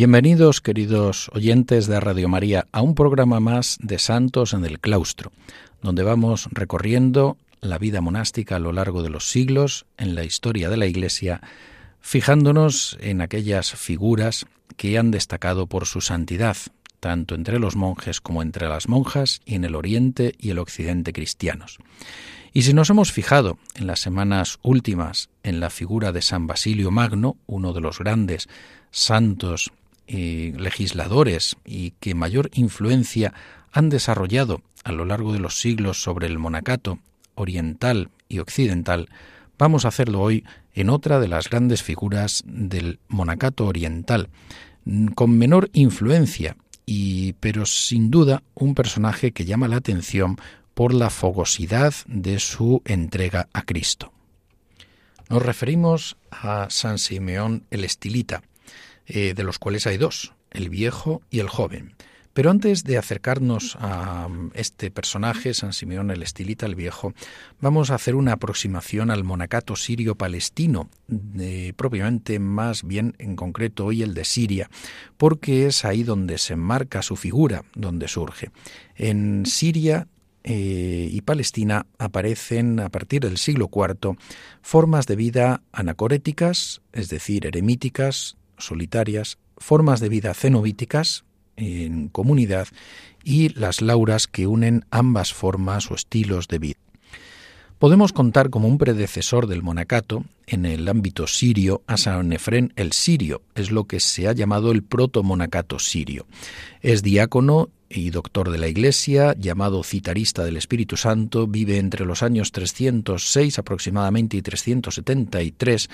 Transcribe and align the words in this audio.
Bienvenidos, 0.00 0.62
queridos 0.62 1.30
oyentes 1.34 1.86
de 1.86 2.00
Radio 2.00 2.26
María, 2.26 2.66
a 2.72 2.80
un 2.80 2.94
programa 2.94 3.38
más 3.38 3.76
de 3.82 3.98
Santos 3.98 4.54
en 4.54 4.64
el 4.64 4.80
Claustro, 4.80 5.30
donde 5.82 6.02
vamos 6.02 6.48
recorriendo 6.52 7.36
la 7.60 7.76
vida 7.76 8.00
monástica 8.00 8.56
a 8.56 8.60
lo 8.60 8.72
largo 8.72 9.02
de 9.02 9.10
los 9.10 9.28
siglos 9.28 9.84
en 9.98 10.14
la 10.14 10.24
historia 10.24 10.70
de 10.70 10.78
la 10.78 10.86
Iglesia, 10.86 11.42
fijándonos 12.00 12.96
en 13.02 13.20
aquellas 13.20 13.72
figuras 13.72 14.46
que 14.78 14.96
han 14.96 15.10
destacado 15.10 15.66
por 15.66 15.84
su 15.84 16.00
santidad, 16.00 16.56
tanto 16.98 17.34
entre 17.34 17.58
los 17.58 17.76
monjes 17.76 18.22
como 18.22 18.40
entre 18.40 18.70
las 18.70 18.88
monjas 18.88 19.42
y 19.44 19.54
en 19.54 19.64
el 19.64 19.74
Oriente 19.74 20.34
y 20.38 20.48
el 20.48 20.60
Occidente 20.60 21.12
cristianos. 21.12 21.76
Y 22.54 22.62
si 22.62 22.72
nos 22.72 22.88
hemos 22.88 23.12
fijado 23.12 23.58
en 23.74 23.86
las 23.86 24.00
semanas 24.00 24.60
últimas 24.62 25.28
en 25.42 25.60
la 25.60 25.68
figura 25.68 26.10
de 26.10 26.22
San 26.22 26.46
Basilio 26.46 26.90
Magno, 26.90 27.36
uno 27.46 27.74
de 27.74 27.82
los 27.82 27.98
grandes 27.98 28.48
santos 28.90 29.70
legisladores 30.10 31.56
y 31.64 31.92
que 32.00 32.14
mayor 32.14 32.50
influencia 32.54 33.32
han 33.72 33.88
desarrollado 33.88 34.62
a 34.84 34.92
lo 34.92 35.04
largo 35.04 35.32
de 35.32 35.38
los 35.38 35.60
siglos 35.60 36.02
sobre 36.02 36.26
el 36.26 36.38
monacato 36.38 36.98
oriental 37.34 38.10
y 38.28 38.38
occidental, 38.38 39.08
vamos 39.58 39.84
a 39.84 39.88
hacerlo 39.88 40.20
hoy 40.20 40.44
en 40.74 40.90
otra 40.90 41.20
de 41.20 41.28
las 41.28 41.48
grandes 41.48 41.82
figuras 41.82 42.42
del 42.46 42.98
monacato 43.08 43.66
oriental, 43.66 44.28
con 45.14 45.36
menor 45.36 45.70
influencia, 45.72 46.56
y, 46.86 47.34
pero 47.34 47.66
sin 47.66 48.10
duda 48.10 48.42
un 48.54 48.74
personaje 48.74 49.32
que 49.32 49.44
llama 49.44 49.68
la 49.68 49.76
atención 49.76 50.36
por 50.74 50.94
la 50.94 51.10
fogosidad 51.10 51.94
de 52.06 52.38
su 52.38 52.82
entrega 52.84 53.48
a 53.52 53.62
Cristo. 53.62 54.12
Nos 55.28 55.42
referimos 55.42 56.16
a 56.30 56.68
San 56.70 56.98
Simeón 56.98 57.64
el 57.70 57.84
Estilita, 57.84 58.42
eh, 59.12 59.34
de 59.34 59.42
los 59.42 59.58
cuales 59.58 59.86
hay 59.86 59.96
dos, 59.96 60.34
el 60.50 60.68
viejo 60.68 61.22
y 61.30 61.40
el 61.40 61.48
joven. 61.48 61.94
Pero 62.32 62.50
antes 62.50 62.84
de 62.84 62.96
acercarnos 62.96 63.76
a 63.80 64.28
mm, 64.28 64.52
este 64.54 64.90
personaje, 64.90 65.52
San 65.52 65.72
Simeón 65.72 66.10
el 66.10 66.22
Estilita 66.22 66.64
el 66.66 66.76
Viejo, 66.76 67.12
vamos 67.60 67.90
a 67.90 67.96
hacer 67.96 68.14
una 68.14 68.34
aproximación 68.34 69.10
al 69.10 69.24
monacato 69.24 69.74
sirio-palestino, 69.74 70.88
propiamente 71.76 72.38
más 72.38 72.84
bien 72.84 73.16
en 73.18 73.34
concreto 73.34 73.86
hoy 73.86 74.02
el 74.02 74.14
de 74.14 74.24
Siria, 74.24 74.70
porque 75.16 75.66
es 75.66 75.84
ahí 75.84 76.04
donde 76.04 76.38
se 76.38 76.52
enmarca 76.52 77.02
su 77.02 77.16
figura, 77.16 77.64
donde 77.74 78.06
surge. 78.06 78.50
En 78.94 79.44
Siria 79.44 80.06
eh, 80.44 81.08
y 81.10 81.20
Palestina 81.20 81.86
aparecen 81.98 82.80
a 82.80 82.88
partir 82.88 83.22
del 83.22 83.36
siglo 83.36 83.68
IV 83.70 84.16
formas 84.62 85.06
de 85.06 85.16
vida 85.16 85.62
anacoréticas, 85.72 86.80
es 86.92 87.08
decir, 87.10 87.44
eremíticas, 87.44 88.38
solitarias, 88.60 89.38
formas 89.58 90.00
de 90.00 90.08
vida 90.08 90.34
cenobíticas 90.34 91.24
en 91.56 92.08
comunidad 92.08 92.68
y 93.24 93.50
las 93.50 93.82
lauras 93.82 94.26
que 94.26 94.46
unen 94.46 94.84
ambas 94.90 95.32
formas 95.34 95.90
o 95.90 95.94
estilos 95.94 96.48
de 96.48 96.58
vida. 96.58 96.78
Podemos 97.78 98.12
contar 98.12 98.50
como 98.50 98.68
un 98.68 98.76
predecesor 98.76 99.46
del 99.46 99.62
monacato 99.62 100.24
en 100.46 100.66
el 100.66 100.86
ámbito 100.86 101.26
sirio 101.26 101.82
a 101.86 101.96
San 101.96 102.30
el 102.76 102.92
sirio, 102.92 103.40
es 103.54 103.70
lo 103.70 103.84
que 103.84 104.00
se 104.00 104.28
ha 104.28 104.32
llamado 104.32 104.70
el 104.70 104.82
proto-monacato 104.82 105.78
sirio. 105.78 106.26
Es 106.82 107.02
diácono 107.02 107.70
y 107.90 108.10
doctor 108.10 108.50
de 108.50 108.58
la 108.58 108.68
Iglesia, 108.68 109.34
llamado 109.36 109.82
citarista 109.82 110.44
del 110.44 110.56
Espíritu 110.56 110.96
Santo, 110.96 111.48
vive 111.48 111.78
entre 111.78 112.06
los 112.06 112.22
años 112.22 112.52
306 112.52 113.58
aproximadamente 113.58 114.36
y 114.36 114.42
373 114.42 115.90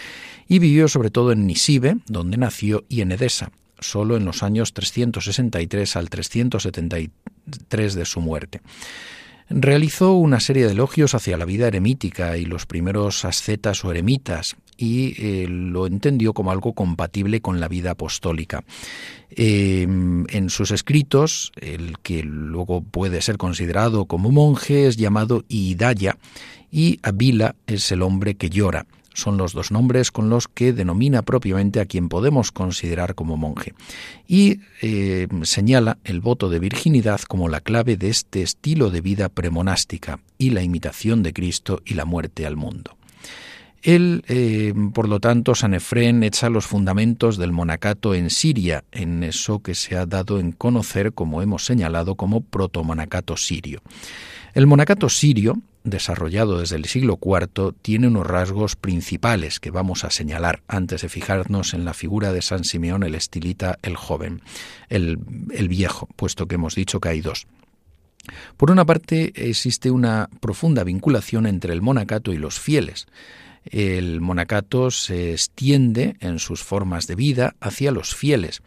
y 0.46 0.58
vivió 0.58 0.88
sobre 0.88 1.10
todo 1.10 1.32
en 1.32 1.46
Nisibe, 1.46 1.96
donde 2.06 2.36
nació, 2.36 2.84
y 2.90 3.00
en 3.00 3.12
Edesa, 3.12 3.50
solo 3.80 4.16
en 4.16 4.26
los 4.26 4.42
años 4.42 4.74
363 4.74 5.96
al 5.96 6.10
373 6.10 7.94
de 7.94 8.04
su 8.04 8.20
muerte. 8.20 8.60
Realizó 9.48 10.12
una 10.14 10.40
serie 10.40 10.66
de 10.66 10.72
elogios 10.72 11.14
hacia 11.14 11.36
la 11.36 11.44
vida 11.44 11.68
eremítica 11.68 12.36
y 12.36 12.44
los 12.44 12.66
primeros 12.66 13.24
ascetas 13.24 13.84
o 13.84 13.90
eremitas 13.90 14.56
y 14.76 15.14
eh, 15.19 15.47
lo 15.48 15.87
entendió 15.87 16.32
como 16.32 16.50
algo 16.50 16.72
compatible 16.72 17.41
con 17.41 17.60
la 17.60 17.69
vida 17.69 17.92
apostólica. 17.92 18.64
Em, 19.31 20.25
en 20.28 20.50
sus 20.50 20.70
escritos, 20.70 21.53
el 21.60 21.98
que 21.98 22.22
luego 22.22 22.82
puede 22.82 23.20
ser 23.22 23.37
considerado 23.37 24.06
como 24.06 24.31
monje 24.31 24.87
es 24.87 24.97
llamado 24.97 25.44
Hidaya 25.48 26.19
y 26.70 26.98
Abila 27.03 27.56
es 27.66 27.91
el 27.92 28.03
hombre 28.03 28.34
que 28.34 28.50
llora 28.50 28.87
son 29.16 29.38
los 29.38 29.53
dos 29.53 29.72
nombres 29.72 30.10
con 30.10 30.28
los 30.28 30.47
que 30.47 30.72
denomina 30.72 31.22
propiamente 31.22 31.81
a 31.81 31.87
quien 31.87 32.08
podemos 32.08 32.53
considerar 32.53 33.14
como 33.14 33.37
monje. 33.37 33.75
Y 34.28 34.60
eh, 34.82 35.26
señala 35.43 35.98
el 36.04 36.20
voto 36.20 36.48
de 36.48 36.58
virginidad 36.58 37.20
como 37.22 37.48
la 37.48 37.60
clave 37.60 37.97
de 37.97 38.10
este 38.10 38.43
estilo 38.43 38.91
de 38.91 39.00
vida 39.00 39.28
premonástica 39.28 40.20
y 40.38 40.50
la 40.50 40.62
imitación 40.62 41.22
de 41.22 41.32
Cristo 41.32 41.81
y 41.84 41.94
la 41.94 42.04
muerte 42.04 42.47
al 42.47 42.56
mundo. 42.56 42.95
Él, 43.82 44.25
eh, 44.26 44.75
por 44.92 45.09
lo 45.09 45.20
tanto, 45.20 45.54
San 45.54 45.75
Efrén 45.75 46.22
echa 46.22 46.50
los 46.50 46.66
fundamentos 46.66 47.37
del 47.37 47.53
monacato 47.53 48.14
en 48.14 48.31
Siria, 48.31 48.84
en 48.92 49.22
eso 49.22 49.60
que 49.60 49.75
se 49.75 49.97
ha 49.97 50.06
dado 50.06 50.41
en 50.41 50.53
conocer, 50.53 51.12
como 51.12 51.42
hemos 51.42 51.64
señalado, 51.64 52.14
como 52.16 52.41
protomonacato 52.41 53.37
sirio. 53.37 53.81
El 54.54 54.66
monacato 54.66 55.09
sirio, 55.09 55.60
desarrollado 55.84 56.59
desde 56.59 56.76
el 56.76 56.87
siglo 56.87 57.19
IV, 57.22 57.75
tiene 57.82 58.09
unos 58.09 58.26
rasgos 58.26 58.75
principales 58.75 59.60
que 59.60 59.70
vamos 59.70 60.04
a 60.04 60.10
señalar 60.10 60.62
antes 60.66 61.03
de 61.03 61.08
fijarnos 61.08 61.75
en 61.75 61.84
la 61.84 61.94
figura 61.94 62.32
de 62.32 62.43
San 62.43 62.64
Simeón 62.64 63.03
el 63.03 63.14
Estilita 63.14 63.78
el 63.82 63.97
joven, 63.97 64.41
el 64.88 65.19
viejo, 65.69 66.08
puesto 66.16 66.47
que 66.47 66.54
hemos 66.54 66.75
dicho 66.75 67.00
que 67.00 67.10
hay 67.10 67.20
dos. 67.20 67.47
Por 68.56 68.70
una 68.70 68.84
parte, 68.84 69.32
existe 69.37 69.91
una 69.91 70.28
profunda 70.41 70.84
vinculación 70.84 71.47
entre 71.47 71.72
el 71.72 71.82
monacato 71.82 72.32
y 72.32 72.38
los 72.38 72.58
fieles. 72.58 73.06
El 73.71 74.21
monacato 74.21 74.91
se 74.91 75.32
extiende 75.32 76.16
en 76.21 76.38
sus 76.38 76.62
formas 76.62 77.06
de 77.06 77.16
vida 77.16 77.56
hacia 77.60 77.91
los 77.91 78.15
fieles 78.15 78.62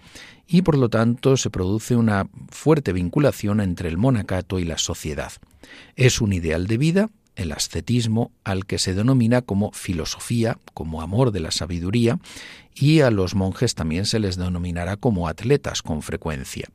y 0.47 0.63
por 0.63 0.77
lo 0.77 0.89
tanto 0.89 1.37
se 1.37 1.49
produce 1.49 1.95
una 1.95 2.27
fuerte 2.49 2.91
vinculación 2.91 3.61
entre 3.61 3.87
el 3.87 3.97
monacato 3.97 4.59
y 4.59 4.65
la 4.65 4.77
sociedad. 4.77 5.31
Es 5.95 6.21
un 6.21 6.33
ideal 6.33 6.67
de 6.67 6.77
vida, 6.77 7.09
el 7.35 7.51
ascetismo, 7.51 8.31
al 8.43 8.65
que 8.65 8.79
se 8.79 8.93
denomina 8.93 9.41
como 9.41 9.71
filosofía, 9.71 10.57
como 10.73 11.01
amor 11.01 11.31
de 11.31 11.39
la 11.39 11.51
sabiduría, 11.51 12.19
y 12.75 13.01
a 13.01 13.11
los 13.11 13.35
monjes 13.35 13.75
también 13.75 14.05
se 14.05 14.19
les 14.19 14.35
denominará 14.37 14.97
como 14.97 15.27
atletas 15.27 15.81
con 15.81 16.01
frecuencia. 16.01 16.67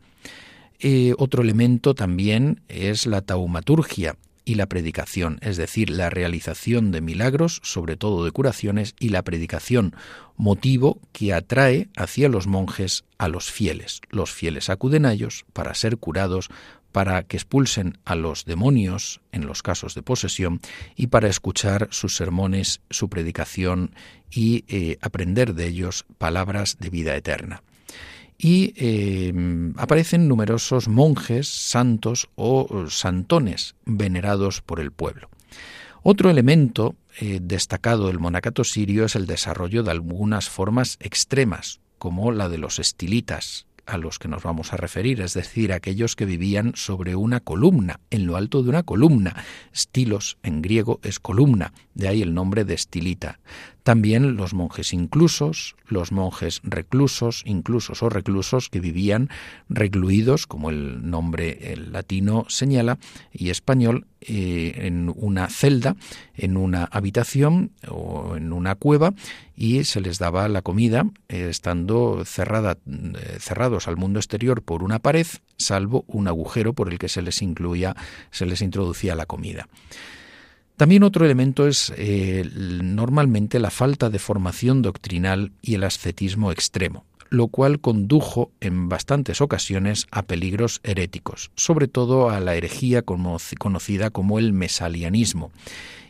Eh, 0.78 1.14
otro 1.18 1.42
elemento 1.42 1.94
también 1.94 2.62
es 2.68 3.06
la 3.06 3.22
taumaturgia, 3.22 4.16
y 4.44 4.56
la 4.56 4.66
predicación, 4.66 5.38
es 5.40 5.56
decir, 5.56 5.90
la 5.90 6.10
realización 6.10 6.90
de 6.90 7.00
milagros, 7.00 7.60
sobre 7.62 7.96
todo 7.96 8.24
de 8.24 8.30
curaciones, 8.30 8.94
y 8.98 9.08
la 9.08 9.22
predicación, 9.22 9.94
motivo 10.36 11.00
que 11.12 11.32
atrae 11.32 11.88
hacia 11.96 12.28
los 12.28 12.46
monjes 12.46 13.04
a 13.18 13.28
los 13.28 13.50
fieles. 13.50 14.00
Los 14.10 14.32
fieles 14.32 14.68
acuden 14.70 15.06
a 15.06 15.12
ellos 15.12 15.44
para 15.52 15.74
ser 15.74 15.96
curados, 15.96 16.50
para 16.92 17.24
que 17.24 17.36
expulsen 17.36 17.98
a 18.04 18.14
los 18.14 18.44
demonios 18.44 19.20
en 19.32 19.46
los 19.46 19.62
casos 19.62 19.94
de 19.94 20.02
posesión 20.02 20.60
y 20.94 21.08
para 21.08 21.28
escuchar 21.28 21.88
sus 21.90 22.16
sermones, 22.16 22.80
su 22.90 23.08
predicación 23.08 23.94
y 24.30 24.64
eh, 24.68 24.98
aprender 25.00 25.54
de 25.54 25.66
ellos 25.66 26.04
palabras 26.18 26.76
de 26.78 26.90
vida 26.90 27.16
eterna 27.16 27.62
y 28.38 28.74
em, 28.76 29.74
aparecen 29.76 30.28
numerosos 30.28 30.88
monjes, 30.88 31.48
santos 31.48 32.28
o 32.34 32.86
santones 32.88 33.74
venerados 33.84 34.60
por 34.60 34.80
el 34.80 34.92
pueblo. 34.92 35.28
Otro 36.02 36.28
elemento 36.28 36.96
eh, 37.18 37.38
destacado 37.40 38.08
del 38.08 38.18
monacato 38.18 38.64
sirio 38.64 39.06
es 39.06 39.16
el 39.16 39.26
desarrollo 39.26 39.82
de 39.82 39.90
algunas 39.90 40.50
formas 40.50 40.98
extremas, 41.00 41.80
como 41.98 42.32
la 42.32 42.48
de 42.48 42.58
los 42.58 42.78
estilitas, 42.78 43.66
a 43.86 43.98
los 43.98 44.18
que 44.18 44.28
nos 44.28 44.42
vamos 44.42 44.72
a 44.72 44.76
referir, 44.76 45.20
es 45.20 45.34
decir, 45.34 45.72
aquellos 45.72 46.16
que 46.16 46.24
vivían 46.24 46.72
sobre 46.74 47.16
una 47.16 47.40
columna, 47.40 48.00
en 48.10 48.26
lo 48.26 48.36
alto 48.36 48.62
de 48.62 48.70
una 48.70 48.82
columna. 48.82 49.44
Estilos 49.72 50.38
en 50.42 50.62
griego 50.62 51.00
es 51.02 51.20
columna, 51.20 51.72
de 51.94 52.08
ahí 52.08 52.22
el 52.22 52.34
nombre 52.34 52.64
de 52.64 52.74
estilita. 52.74 53.40
También 53.84 54.36
los 54.36 54.54
monjes 54.54 54.94
inclusos, 54.94 55.76
los 55.86 56.10
monjes 56.10 56.62
reclusos, 56.64 57.42
inclusos 57.44 58.02
o 58.02 58.08
reclusos 58.08 58.70
que 58.70 58.80
vivían 58.80 59.28
recluidos, 59.68 60.46
como 60.46 60.70
el 60.70 61.10
nombre 61.10 61.72
el 61.74 61.92
latino 61.92 62.46
señala, 62.48 62.98
y 63.30 63.50
español, 63.50 64.06
eh, 64.22 64.86
en 64.86 65.12
una 65.14 65.50
celda, 65.50 65.96
en 66.34 66.56
una 66.56 66.84
habitación 66.84 67.72
o 67.86 68.36
en 68.36 68.54
una 68.54 68.74
cueva, 68.74 69.12
y 69.54 69.84
se 69.84 70.00
les 70.00 70.18
daba 70.18 70.48
la 70.48 70.62
comida 70.62 71.04
eh, 71.28 71.48
estando 71.50 72.22
eh, 72.22 73.36
cerrados 73.38 73.86
al 73.86 73.98
mundo 73.98 74.18
exterior 74.18 74.62
por 74.62 74.82
una 74.82 74.98
pared, 74.98 75.26
salvo 75.58 76.06
un 76.06 76.26
agujero 76.26 76.72
por 76.72 76.90
el 76.90 76.98
que 76.98 77.10
se 77.10 77.20
les 77.20 77.42
incluía, 77.42 77.94
se 78.30 78.46
les 78.46 78.62
introducía 78.62 79.14
la 79.14 79.26
comida. 79.26 79.68
También 80.76 81.04
otro 81.04 81.24
elemento 81.24 81.68
es 81.68 81.92
eh, 81.96 82.50
normalmente 82.54 83.60
la 83.60 83.70
falta 83.70 84.10
de 84.10 84.18
formación 84.18 84.82
doctrinal 84.82 85.52
y 85.62 85.74
el 85.74 85.84
ascetismo 85.84 86.50
extremo, 86.50 87.04
lo 87.30 87.46
cual 87.46 87.80
condujo 87.80 88.50
en 88.60 88.88
bastantes 88.88 89.40
ocasiones 89.40 90.08
a 90.10 90.22
peligros 90.22 90.80
heréticos, 90.82 91.52
sobre 91.54 91.86
todo 91.86 92.28
a 92.28 92.40
la 92.40 92.56
herejía 92.56 93.02
conocida 93.02 94.10
como 94.10 94.40
el 94.40 94.52
mesalianismo, 94.52 95.52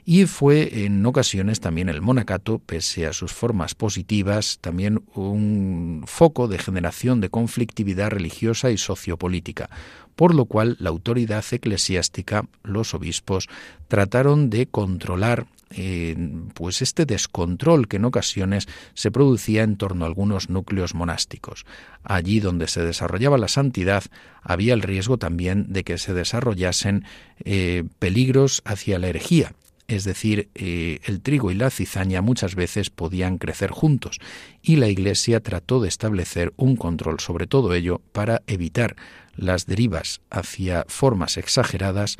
y 0.04 0.26
fue 0.26 0.84
en 0.84 1.04
ocasiones 1.06 1.60
también 1.60 1.88
el 1.88 2.02
monacato, 2.02 2.58
pese 2.58 3.06
a 3.06 3.12
sus 3.12 3.32
formas 3.32 3.74
positivas, 3.74 4.58
también 4.60 5.02
un 5.14 6.04
foco 6.06 6.46
de 6.46 6.58
generación 6.58 7.20
de 7.20 7.30
conflictividad 7.30 8.10
religiosa 8.10 8.70
y 8.70 8.76
sociopolítica, 8.76 9.70
por 10.14 10.34
lo 10.34 10.44
cual 10.44 10.76
la 10.78 10.90
autoridad 10.90 11.44
eclesiástica, 11.50 12.46
los 12.62 12.92
obispos, 12.92 13.48
trataron 13.88 14.50
de 14.50 14.66
controlar 14.66 15.46
eh, 15.76 16.14
pues 16.54 16.82
este 16.82 17.06
descontrol 17.06 17.88
que 17.88 17.96
en 17.96 18.04
ocasiones 18.04 18.68
se 18.92 19.10
producía 19.10 19.62
en 19.62 19.76
torno 19.76 20.04
a 20.04 20.08
algunos 20.08 20.50
núcleos 20.50 20.94
monásticos. 20.94 21.64
Allí 22.04 22.38
donde 22.38 22.68
se 22.68 22.82
desarrollaba 22.82 23.38
la 23.38 23.48
santidad 23.48 24.04
había 24.42 24.74
el 24.74 24.82
riesgo 24.82 25.16
también 25.16 25.72
de 25.72 25.82
que 25.82 25.98
se 25.98 26.12
desarrollasen 26.12 27.04
eh, 27.44 27.84
peligros 27.98 28.62
hacia 28.64 28.98
la 28.98 29.08
herejía, 29.08 29.54
es 29.88 30.04
decir, 30.04 30.48
eh, 30.54 31.00
el 31.04 31.20
trigo 31.20 31.50
y 31.50 31.54
la 31.54 31.70
cizaña 31.70 32.22
muchas 32.22 32.54
veces 32.54 32.90
podían 32.90 33.38
crecer 33.38 33.70
juntos, 33.70 34.18
y 34.62 34.76
la 34.76 34.88
Iglesia 34.88 35.40
trató 35.40 35.80
de 35.80 35.88
establecer 35.88 36.52
un 36.56 36.76
control 36.76 37.20
sobre 37.20 37.46
todo 37.46 37.74
ello 37.74 38.00
para 38.12 38.42
evitar 38.46 38.96
las 39.36 39.66
derivas 39.66 40.20
hacia 40.30 40.84
formas 40.88 41.36
exageradas, 41.36 42.18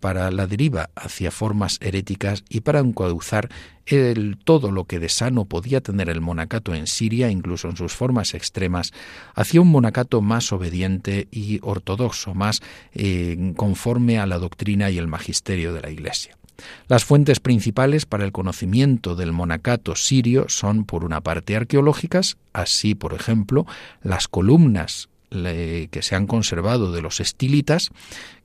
para 0.00 0.30
la 0.30 0.46
deriva 0.46 0.90
hacia 0.94 1.30
formas 1.30 1.78
heréticas 1.80 2.44
y 2.48 2.60
para 2.60 2.80
encauzar 2.80 3.48
el, 3.86 4.36
todo 4.44 4.70
lo 4.70 4.84
que 4.84 4.98
de 4.98 5.08
sano 5.08 5.46
podía 5.46 5.80
tener 5.80 6.10
el 6.10 6.20
monacato 6.20 6.74
en 6.74 6.86
Siria, 6.86 7.30
incluso 7.30 7.68
en 7.68 7.76
sus 7.76 7.94
formas 7.94 8.34
extremas, 8.34 8.92
hacia 9.34 9.60
un 9.60 9.68
monacato 9.68 10.20
más 10.20 10.52
obediente 10.52 11.28
y 11.30 11.60
ortodoxo, 11.62 12.34
más 12.34 12.60
eh, 12.92 13.54
conforme 13.56 14.18
a 14.18 14.26
la 14.26 14.38
doctrina 14.38 14.90
y 14.90 14.98
el 14.98 15.08
magisterio 15.08 15.72
de 15.72 15.80
la 15.80 15.90
Iglesia. 15.90 16.36
Las 16.88 17.04
fuentes 17.04 17.40
principales 17.40 18.06
para 18.06 18.24
el 18.24 18.32
conocimiento 18.32 19.14
del 19.14 19.32
monacato 19.32 19.96
sirio 19.96 20.46
son, 20.48 20.84
por 20.84 21.04
una 21.04 21.20
parte, 21.20 21.56
arqueológicas, 21.56 22.36
así, 22.52 22.94
por 22.94 23.14
ejemplo, 23.14 23.66
las 24.02 24.28
columnas 24.28 25.08
que 25.30 26.00
se 26.02 26.16
han 26.16 26.26
conservado 26.26 26.90
de 26.90 27.02
los 27.02 27.20
estilitas, 27.20 27.90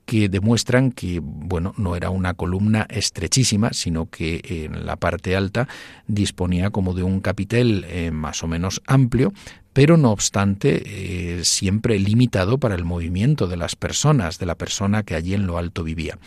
que 0.06 0.28
demuestran 0.28 0.92
que 0.92 1.20
bueno 1.20 1.74
no 1.76 1.96
era 1.96 2.10
una 2.10 2.34
columna 2.34 2.86
estrechísima 2.88 3.72
sino 3.72 4.08
que 4.08 4.40
en 4.44 4.86
la 4.86 4.96
parte 4.96 5.36
alta 5.36 5.68
disponía 6.06 6.70
como 6.70 6.94
de 6.94 7.02
un 7.02 7.20
capitel 7.20 7.84
eh, 7.88 8.12
más 8.12 8.42
o 8.42 8.46
menos 8.46 8.80
amplio 8.86 9.32
pero 9.76 9.98
no 9.98 10.10
obstante 10.10 10.84
eh, 10.86 11.44
siempre 11.44 11.98
limitado 11.98 12.56
para 12.56 12.74
el 12.76 12.86
movimiento 12.86 13.46
de 13.46 13.58
las 13.58 13.76
personas, 13.76 14.38
de 14.38 14.46
la 14.46 14.54
persona 14.54 15.02
que 15.02 15.14
allí 15.14 15.34
en 15.34 15.46
lo 15.46 15.58
alto 15.58 15.84
vivía. 15.84 16.18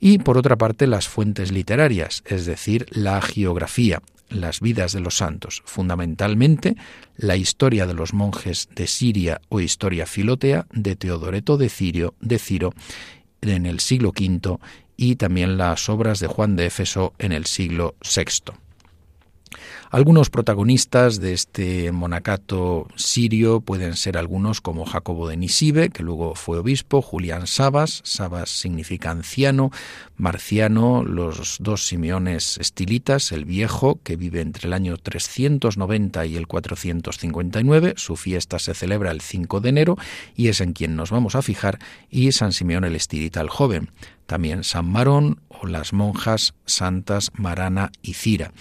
Y 0.00 0.20
por 0.20 0.38
otra 0.38 0.56
parte 0.56 0.86
las 0.86 1.06
fuentes 1.06 1.52
literarias, 1.52 2.22
es 2.24 2.46
decir, 2.46 2.86
la 2.92 3.20
geografía, 3.20 4.00
las 4.30 4.60
vidas 4.60 4.94
de 4.94 5.00
los 5.00 5.18
santos, 5.18 5.62
fundamentalmente 5.66 6.76
la 7.18 7.36
historia 7.36 7.86
de 7.86 7.92
los 7.92 8.14
monjes 8.14 8.70
de 8.74 8.86
Siria 8.86 9.42
o 9.50 9.60
historia 9.60 10.06
filotea 10.06 10.66
de 10.72 10.96
Teodoreto 10.96 11.58
de, 11.58 11.68
Cirio, 11.68 12.14
de 12.20 12.38
Ciro 12.38 12.72
en 13.42 13.66
el 13.66 13.80
siglo 13.80 14.14
V 14.18 14.56
y 14.96 15.16
también 15.16 15.58
las 15.58 15.90
obras 15.90 16.20
de 16.20 16.26
Juan 16.26 16.56
de 16.56 16.64
Éfeso 16.64 17.12
en 17.18 17.32
el 17.32 17.44
siglo 17.44 17.96
VI. 18.00 18.63
Algunos 19.94 20.28
protagonistas 20.28 21.20
de 21.20 21.34
este 21.34 21.92
monacato 21.92 22.88
sirio 22.96 23.60
pueden 23.60 23.94
ser 23.94 24.18
algunos 24.18 24.60
como 24.60 24.86
Jacobo 24.86 25.28
de 25.28 25.36
Nisibe, 25.36 25.90
que 25.90 26.02
luego 26.02 26.34
fue 26.34 26.58
obispo, 26.58 27.00
Julián 27.00 27.46
Sabas, 27.46 28.00
Sabas 28.02 28.50
significa 28.50 29.12
anciano, 29.12 29.70
Marciano, 30.16 31.04
los 31.04 31.58
dos 31.60 31.86
Simeones 31.86 32.58
estilitas, 32.58 33.30
el 33.30 33.44
viejo, 33.44 34.00
que 34.02 34.16
vive 34.16 34.40
entre 34.40 34.66
el 34.66 34.72
año 34.72 34.96
390 34.96 36.26
y 36.26 36.36
el 36.38 36.48
459, 36.48 37.94
su 37.96 38.16
fiesta 38.16 38.58
se 38.58 38.74
celebra 38.74 39.12
el 39.12 39.20
5 39.20 39.60
de 39.60 39.68
enero 39.68 39.96
y 40.34 40.48
es 40.48 40.60
en 40.60 40.72
quien 40.72 40.96
nos 40.96 41.12
vamos 41.12 41.36
a 41.36 41.42
fijar, 41.42 41.78
y 42.10 42.32
San 42.32 42.52
Simeón 42.52 42.82
el 42.82 42.96
estilita 42.96 43.40
el 43.40 43.48
joven 43.48 43.90
también 44.26 44.64
San 44.64 44.86
Marón 44.86 45.40
o 45.48 45.66
las 45.66 45.92
monjas 45.92 46.54
santas 46.66 47.30
Marana 47.34 47.90
y 48.02 48.14
Cira. 48.14 48.52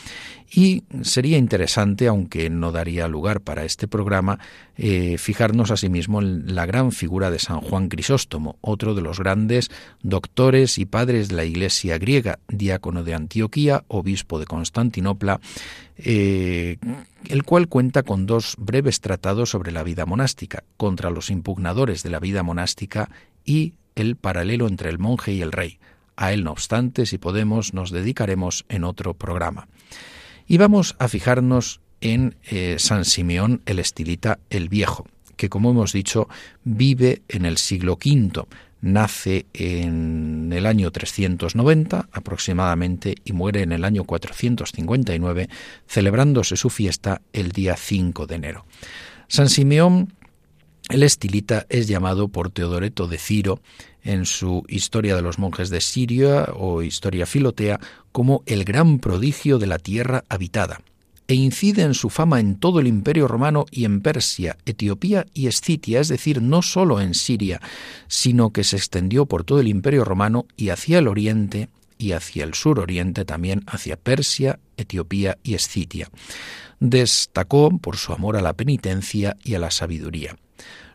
Y 0.56 0.83
sería 1.01 1.39
interesante, 1.39 2.07
aunque 2.07 2.51
no 2.51 2.71
daría 2.71 3.07
lugar 3.07 3.42
para 3.42 3.65
este 3.65 3.88
programa, 3.88 4.38
eh, 4.77 5.18
fijarnos 5.18 5.71
asimismo 5.71 6.21
en 6.21 6.54
la 6.54 6.68
gran 6.68 6.92
figura 6.92 7.31
de 7.31 7.39
San 7.39 7.60
Juan 7.60 7.89
Crisóstomo, 7.89 8.57
otro 8.62 8.94
de 8.94 9.01
los 9.01 9.18
grandes 9.18 9.71
doctores 10.04 10.77
y 10.77 10.86
padres 10.86 11.30
de 11.30 11.38
la 11.38 11.45
Iglesia 11.45 11.98
griega, 11.98 12.38
diácono 12.48 13.04
de 13.04 13.15
Antioquía, 13.15 13.83
obispo 13.88 14.38
de 14.38 14.45
Constantinopla, 14.45 15.39
eh, 15.98 16.77
el 17.29 17.43
cual 17.43 17.67
cuenta 17.67 18.03
con 18.03 18.27
dos 18.27 18.55
breves 18.60 19.01
tratados 19.01 19.50
sobre 19.50 19.72
la 19.72 19.82
vida 19.82 20.05
monástica, 20.05 20.63
contra 20.77 21.10
los 21.10 21.32
impugnadores 21.32 22.03
de 22.03 22.12
la 22.12 22.20
vida 22.20 22.43
monástica 22.43 23.10
y 23.43 23.74
el 23.96 24.16
paralelo 24.16 24.68
entre 24.68 24.90
el 24.90 25.00
monje 25.00 25.34
y 25.34 25.42
el 25.42 25.52
rey. 25.52 25.80
A 26.16 26.34
él, 26.34 26.44
no 26.44 26.52
obstante, 26.52 27.06
si 27.06 27.18
podemos, 27.18 27.74
nos 27.74 27.92
dedicaremos 27.92 28.66
en 28.70 28.84
otro 28.84 29.14
programa. 29.14 29.68
Y 30.48 30.58
vamos 30.58 30.96
a 31.00 31.08
fijarnos 31.08 31.82
en 32.02 32.36
eh, 32.44 32.76
San 32.80 33.06
Simeón 33.06 33.62
el 33.66 33.80
Estilita 33.80 34.40
el 34.50 34.70
Viejo, 34.70 35.08
que 35.38 35.50
como 35.50 35.72
hemos 35.72 35.94
dicho 35.94 36.28
vive 36.64 37.22
en 37.30 37.46
el 37.46 37.58
siglo 37.58 37.94
V, 37.94 38.46
nace 38.82 39.46
en 39.54 40.52
el 40.52 40.66
año 40.66 40.92
390 40.92 42.10
aproximadamente 42.12 43.16
y 43.24 43.32
muere 43.32 43.62
en 43.62 43.72
el 43.72 43.86
año 43.86 44.04
459, 44.04 45.48
celebrándose 45.88 46.58
su 46.58 46.70
fiesta 46.70 47.22
el 47.32 47.54
día 47.54 47.78
5 47.78 48.28
de 48.28 48.36
enero. 48.36 48.66
San 49.30 49.50
Simeón 49.50 50.14
el 50.90 51.04
estilita 51.04 51.66
es 51.70 51.88
llamado 51.88 52.28
por 52.28 52.50
Teodoreto 52.50 53.08
de 53.08 53.18
Ciro 53.18 53.62
en 54.04 54.25
su 54.25 54.63
Historia 54.68 55.16
de 55.16 55.22
los 55.22 55.40
monjes 55.40 55.70
de 55.70 55.82
Siria 55.82 56.50
o 56.54 56.82
Historia 56.82 57.25
Filotea 57.25 57.80
como 58.12 58.44
el 58.46 58.63
gran 58.66 59.00
prodigio 59.00 59.60
de 59.60 59.68
la 59.68 59.80
tierra 59.80 60.24
habitada, 60.30 60.82
e 61.28 61.36
incide 61.36 61.84
en 61.84 61.94
su 61.94 62.10
fama 62.10 62.40
en 62.40 62.56
todo 62.56 62.80
el 62.80 62.88
imperio 62.88 63.28
romano 63.28 63.66
y 63.72 63.86
en 63.86 64.02
Persia, 64.02 64.58
Etiopía 64.66 65.25
y 65.34 65.48
Escitia, 65.48 66.02
es 66.02 66.10
decir, 66.10 66.42
no 66.42 66.62
solo 66.62 67.00
en 67.00 67.13
Siria, 67.13 67.62
sino 68.08 68.52
que 68.52 68.63
se 68.63 68.75
extendió 68.75 69.25
por 69.25 69.46
todo 69.46 69.60
el 69.62 69.70
imperio 69.70 70.04
romano 70.04 70.46
y 70.58 70.70
hacia 70.70 71.00
el 71.00 71.08
oriente 71.08 71.70
y 71.98 72.12
hacia 72.12 72.44
el 72.44 72.54
suroriente 72.54 73.24
también, 73.24 73.63
hacia 73.68 73.96
Persia, 73.96 74.60
Etiopía 74.75 75.38
y 75.44 75.54
Escitia. 75.54 76.10
Destacó 76.82 77.70
por 77.78 77.96
su 77.96 78.12
amor 78.12 78.36
a 78.36 78.42
la 78.42 78.54
penitencia 78.54 79.38
y 79.44 79.56
a 79.56 79.60
la 79.60 79.72
sabiduría. 79.72 80.36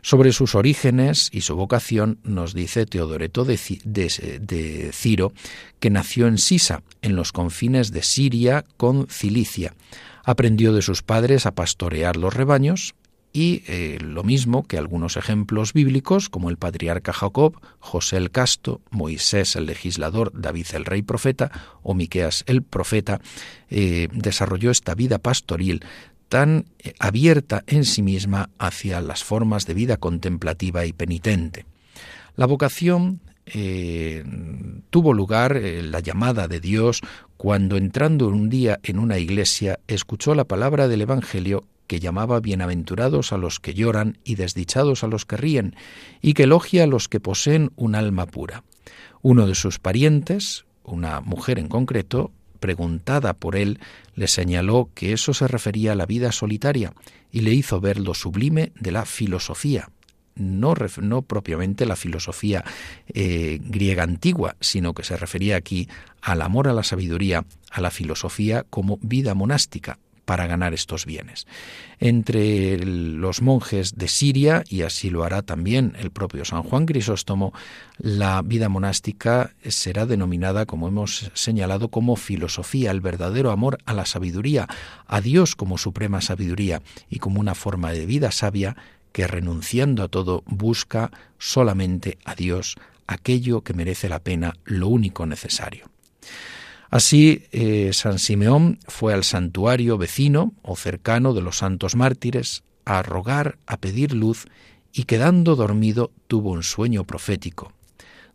Sobre 0.01 0.31
sus 0.31 0.55
orígenes 0.55 1.29
y 1.31 1.41
su 1.41 1.55
vocación 1.55 2.19
nos 2.23 2.53
dice 2.53 2.85
Teodoreto 2.85 3.45
de, 3.45 4.91
Ciro, 4.93 5.33
que 5.79 5.89
nació 5.89 6.27
en 6.27 6.37
Sisa, 6.37 6.83
en 7.01 7.15
los 7.15 7.31
confines 7.31 7.91
de 7.91 8.03
Siria 8.03 8.63
con 8.77 9.07
Cilicia. 9.07 9.73
Aprendió 10.23 10.73
de 10.73 10.81
sus 10.81 11.01
padres 11.01 11.45
a 11.45 11.51
pastorear 11.51 12.15
los 12.15 12.33
rebaños 12.33 12.95
y 13.31 13.63
eh, 13.67 13.99
lo 14.01 14.23
mismo 14.23 14.63
que 14.63 14.77
algunos 14.77 15.15
ejemplos 15.15 15.73
bíblicos 15.73 16.29
como 16.29 16.49
el 16.49 16.57
patriarca 16.57 17.13
Jacob, 17.13 17.59
José 17.79 18.17
el 18.17 18.31
casto, 18.31 18.81
Moisés 18.89 19.55
el 19.55 19.67
legislador, 19.67 20.31
David 20.33 20.67
el 20.73 20.85
rey 20.85 21.03
profeta 21.03 21.51
o 21.83 21.93
Miqueas 21.93 22.43
el 22.47 22.63
profeta, 22.63 23.21
eh, 23.69 24.07
desarrolló 24.11 24.71
esta 24.71 24.95
vida 24.95 25.19
pastoril 25.19 25.83
tan 26.29 26.65
eh, 26.79 26.93
abierta 26.99 27.63
en 27.67 27.83
sí 27.83 28.01
misma 28.01 28.49
hacia 28.57 29.01
las 29.01 29.23
formas 29.23 29.65
de 29.65 29.73
vida 29.73 29.97
contemplativa 29.97 30.85
y 30.85 30.93
penitente. 30.93 31.65
La 32.35 32.45
vocación 32.45 33.19
eh, 33.45 34.23
tuvo 34.89 35.13
lugar, 35.13 35.57
eh, 35.57 35.81
la 35.83 35.99
llamada 35.99 36.47
de 36.47 36.59
Dios, 36.59 37.01
cuando 37.35 37.77
entrando 37.77 38.27
un 38.27 38.49
día 38.49 38.79
en 38.83 38.99
una 38.99 39.17
iglesia 39.17 39.79
escuchó 39.87 40.35
la 40.35 40.45
palabra 40.45 40.87
del 40.87 41.01
Evangelio 41.01 41.65
que 41.87 41.99
llamaba 41.99 42.39
bienaventurados 42.39 43.33
a 43.33 43.37
los 43.37 43.59
que 43.59 43.73
lloran 43.73 44.19
y 44.23 44.35
desdichados 44.35 45.03
a 45.03 45.07
los 45.07 45.25
que 45.25 45.37
ríen, 45.37 45.75
y 46.21 46.33
que 46.35 46.43
elogia 46.43 46.83
a 46.83 46.87
los 46.87 47.07
que 47.07 47.19
poseen 47.19 47.71
un 47.75 47.95
alma 47.95 48.27
pura. 48.27 48.63
Uno 49.23 49.47
de 49.47 49.55
sus 49.55 49.79
parientes, 49.79 50.65
una 50.83 51.21
mujer 51.21 51.57
en 51.57 51.67
concreto, 51.67 52.31
preguntada 52.59 53.33
por 53.33 53.55
él, 53.55 53.79
le 54.15 54.27
señaló 54.27 54.89
que 54.93 55.13
eso 55.13 55.33
se 55.33 55.47
refería 55.47 55.93
a 55.93 55.95
la 55.95 56.05
vida 56.05 56.31
solitaria 56.31 56.93
y 57.31 57.41
le 57.41 57.53
hizo 57.53 57.79
ver 57.79 57.99
lo 57.99 58.13
sublime 58.13 58.71
de 58.79 58.91
la 58.91 59.05
filosofía. 59.05 59.89
No, 60.35 60.73
propiamente 61.21 61.85
la 61.85 61.97
filosofía 61.97 62.63
eh, 63.13 63.59
griega 63.61 64.03
antigua, 64.03 64.55
sino 64.61 64.93
que 64.93 65.03
se 65.03 65.17
refería 65.17 65.57
aquí 65.57 65.89
al 66.21 66.41
amor 66.41 66.69
a 66.69 66.73
la 66.73 66.83
sabiduría, 66.83 67.45
a 67.71 67.81
la 67.81 67.91
filosofía 67.91 68.65
como 68.69 68.99
vida 69.01 69.33
monástica, 69.33 69.99
para 70.29 70.45
ganar 70.45 70.75
estos 70.75 71.07
bienes. 71.07 71.47
Entre 71.97 72.77
los 72.85 73.41
monjes 73.41 73.95
de 73.95 74.07
Siria, 74.07 74.63
y 74.69 74.83
así 74.83 75.09
lo 75.09 75.23
hará 75.23 75.41
también 75.41 75.95
el 75.97 76.11
propio 76.11 76.45
San 76.45 76.61
Juan 76.61 76.85
Crisóstomo, 76.85 77.51
la 77.97 78.43
vida 78.43 78.69
monástica 78.69 79.55
será 79.67 80.05
denominada, 80.05 80.67
como 80.67 80.87
hemos 80.87 81.31
señalado, 81.33 81.87
como 81.87 82.15
filosofía, 82.15 82.91
el 82.91 83.01
verdadero 83.01 83.49
amor 83.49 83.79
a 83.87 83.95
la 83.95 84.05
sabiduría, 84.05 84.67
a 85.07 85.19
Dios 85.19 85.55
como 85.55 85.79
suprema 85.79 86.21
sabiduría 86.21 86.83
y 87.09 87.17
como 87.17 87.39
una 87.39 87.55
forma 87.55 87.91
de 87.91 88.05
vida 88.05 88.29
sabia 88.29 88.77
que 89.11 89.25
renunciando 89.25 90.03
a 90.03 90.09
todo 90.09 90.43
busca 90.45 91.09
solamente 91.39 92.19
a 92.23 92.35
Dios, 92.35 92.75
aquello 93.07 93.61
que 93.61 93.73
merece 93.73 94.09
la 94.09 94.19
pena, 94.19 94.57
lo 94.63 94.89
único 94.89 95.25
necesario. 95.25 95.89
Así, 96.89 97.43
eh, 97.51 97.91
San 97.93 98.17
Simeón 98.17 98.79
fue 98.87 99.13
al 99.13 99.23
santuario 99.23 99.97
vecino 99.97 100.53
o 100.63 100.75
cercano 100.75 101.33
de 101.33 101.41
los 101.41 101.57
santos 101.57 101.95
mártires 101.95 102.63
a 102.85 103.03
rogar, 103.03 103.59
a 103.67 103.77
pedir 103.77 104.13
luz, 104.13 104.45
y 104.91 105.03
quedando 105.03 105.55
dormido 105.55 106.11
tuvo 106.27 106.51
un 106.51 106.63
sueño 106.63 107.03
profético. 107.03 107.73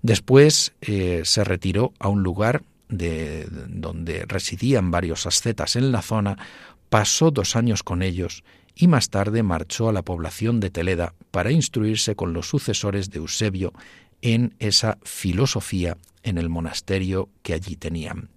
Después 0.03 0.73
eh, 0.83 1.23
se 1.25 1.43
retiró 1.43 1.93
a 1.99 2.09
un 2.09 2.23
lugar 2.23 2.63
de, 2.89 3.49
donde 3.51 4.25
residían 4.27 4.91
varios 4.91 5.27
ascetas 5.27 5.75
en 5.75 5.91
la 5.91 6.03
zona, 6.03 6.39
pasó 6.91 7.33
dos 7.33 7.57
años 7.57 7.83
con 7.83 8.03
ellos 8.03 8.45
y 8.77 8.87
más 8.87 9.11
tarde 9.11 9.43
marchó 9.43 9.89
a 9.89 9.93
la 9.93 10.03
población 10.03 10.61
de 10.61 10.71
Teleda 10.71 11.15
para 11.31 11.51
instruirse 11.51 12.15
con 12.15 12.33
los 12.33 12.49
sucesores 12.49 13.11
de 13.11 13.19
Eusebio 13.19 13.73
en 14.23 14.55
esa 14.59 14.99
filosofía 15.03 15.97
en 16.23 16.39
el 16.39 16.49
monasterio 16.49 17.29
que 17.43 17.55
allí 17.55 17.77
tenían. 17.77 18.34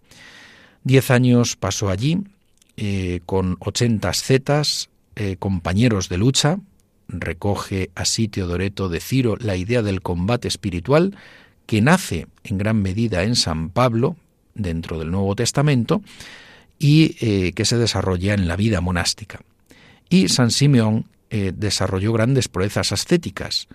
Diez 0.83 1.11
años 1.11 1.55
pasó 1.55 1.89
allí, 1.89 2.19
eh, 2.77 3.21
con 3.25 3.57
ochenta 3.59 4.09
ascetas, 4.09 4.89
eh, 5.15 5.35
compañeros 5.37 6.09
de 6.09 6.17
lucha. 6.17 6.59
Recoge 7.07 7.89
así 7.95 8.27
Teodoreto 8.27 8.89
de 8.89 8.99
Ciro 8.99 9.37
la 9.37 9.55
idea 9.55 9.81
del 9.81 10.01
combate 10.01 10.47
espiritual, 10.47 11.17
que 11.65 11.81
nace 11.81 12.27
en 12.43 12.57
gran 12.57 12.81
medida 12.81 13.23
en 13.23 13.35
San 13.35 13.69
Pablo, 13.69 14.15
dentro 14.53 14.99
del 14.99 15.11
Nuevo 15.11 15.35
Testamento, 15.35 16.01
y 16.79 17.15
eh, 17.19 17.53
que 17.53 17.65
se 17.65 17.77
desarrolla 17.77 18.33
en 18.33 18.47
la 18.47 18.55
vida 18.55 18.81
monástica. 18.81 19.41
Y 20.09 20.29
San 20.29 20.51
Simeón 20.51 21.05
desarrolló 21.29 22.13
grandes 22.13 22.47
proezas 22.47 22.93
ascéticas, 22.93 23.67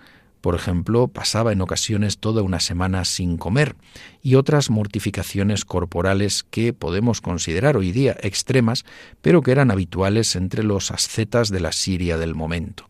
por 0.43 0.55
ejemplo, 0.55 1.07
pasaba 1.07 1.53
en 1.53 1.61
ocasiones 1.61 2.17
toda 2.17 2.41
una 2.41 2.59
semana 2.59 3.05
sin 3.05 3.37
comer 3.37 3.77
y 4.21 4.35
otras 4.35 4.69
mortificaciones 4.69 5.63
corporales 5.63 6.43
que 6.43 6.73
podemos 6.73 7.21
considerar 7.21 7.77
hoy 7.77 7.93
día 7.93 8.17
extremas, 8.19 8.83
pero 9.21 9.41
que 9.41 9.51
eran 9.51 9.71
habituales 9.71 10.35
entre 10.35 10.63
los 10.63 10.91
ascetas 10.91 11.47
de 11.47 11.61
la 11.61 11.71
Siria 11.71 12.17
del 12.17 12.35
momento. 12.35 12.89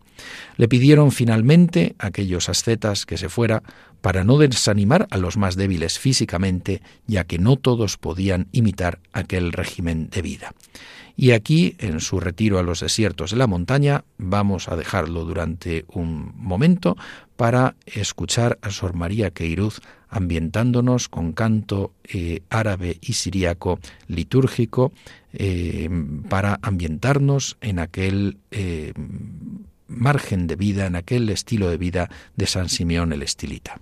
Le 0.57 0.67
pidieron 0.67 1.11
finalmente 1.11 1.95
a 1.99 2.07
aquellos 2.07 2.49
ascetas 2.49 3.05
que 3.05 3.17
se 3.17 3.29
fuera 3.29 3.61
para 4.03 4.25
no 4.25 4.37
desanimar 4.37 5.07
a 5.11 5.17
los 5.17 5.37
más 5.37 5.55
débiles 5.55 5.97
físicamente, 5.97 6.81
ya 7.07 7.23
que 7.23 7.39
no 7.39 7.55
todos 7.55 7.97
podían 7.97 8.49
imitar 8.51 8.99
aquel 9.13 9.53
régimen 9.53 10.09
de 10.09 10.21
vida. 10.21 10.53
Y 11.15 11.31
aquí, 11.31 11.77
en 11.79 12.01
su 12.01 12.19
retiro 12.19 12.59
a 12.59 12.63
los 12.63 12.81
desiertos 12.81 13.31
de 13.31 13.37
la 13.37 13.47
montaña, 13.47 14.03
vamos 14.17 14.67
a 14.67 14.75
dejarlo 14.75 15.23
durante 15.23 15.85
un 15.87 16.33
momento 16.35 16.97
para 17.37 17.77
escuchar 17.85 18.59
a 18.61 18.71
Sor 18.71 18.93
María 18.93 19.31
Queiruz 19.31 19.79
ambientándonos 20.09 21.07
con 21.07 21.31
canto 21.31 21.93
eh, 22.03 22.41
árabe 22.49 22.97
y 22.99 23.13
siríaco 23.13 23.79
litúrgico 24.07 24.91
eh, 25.31 25.89
para 26.27 26.59
ambientarnos 26.61 27.55
en 27.61 27.79
aquel 27.79 28.37
eh, 28.51 28.91
margen 29.87 30.47
de 30.47 30.57
vida, 30.57 30.87
en 30.87 30.97
aquel 30.97 31.29
estilo 31.29 31.69
de 31.69 31.77
vida 31.77 32.09
de 32.35 32.47
San 32.47 32.67
Simeón 32.67 33.13
el 33.13 33.23
Estilita. 33.23 33.79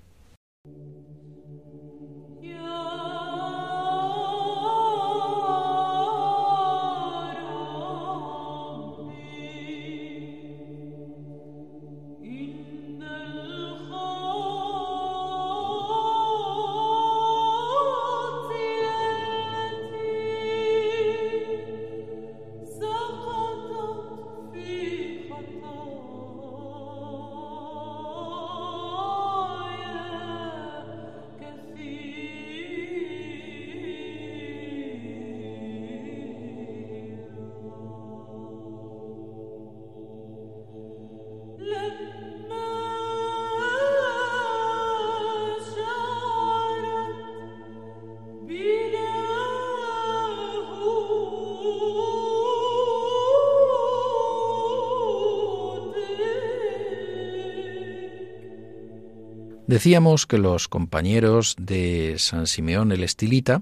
Decíamos 59.72 60.26
que 60.26 60.38
los 60.38 60.68
compañeros 60.68 61.56
de 61.58 62.16
San 62.18 62.46
Simeón 62.46 62.92
el 62.92 63.06
Estilita, 63.06 63.62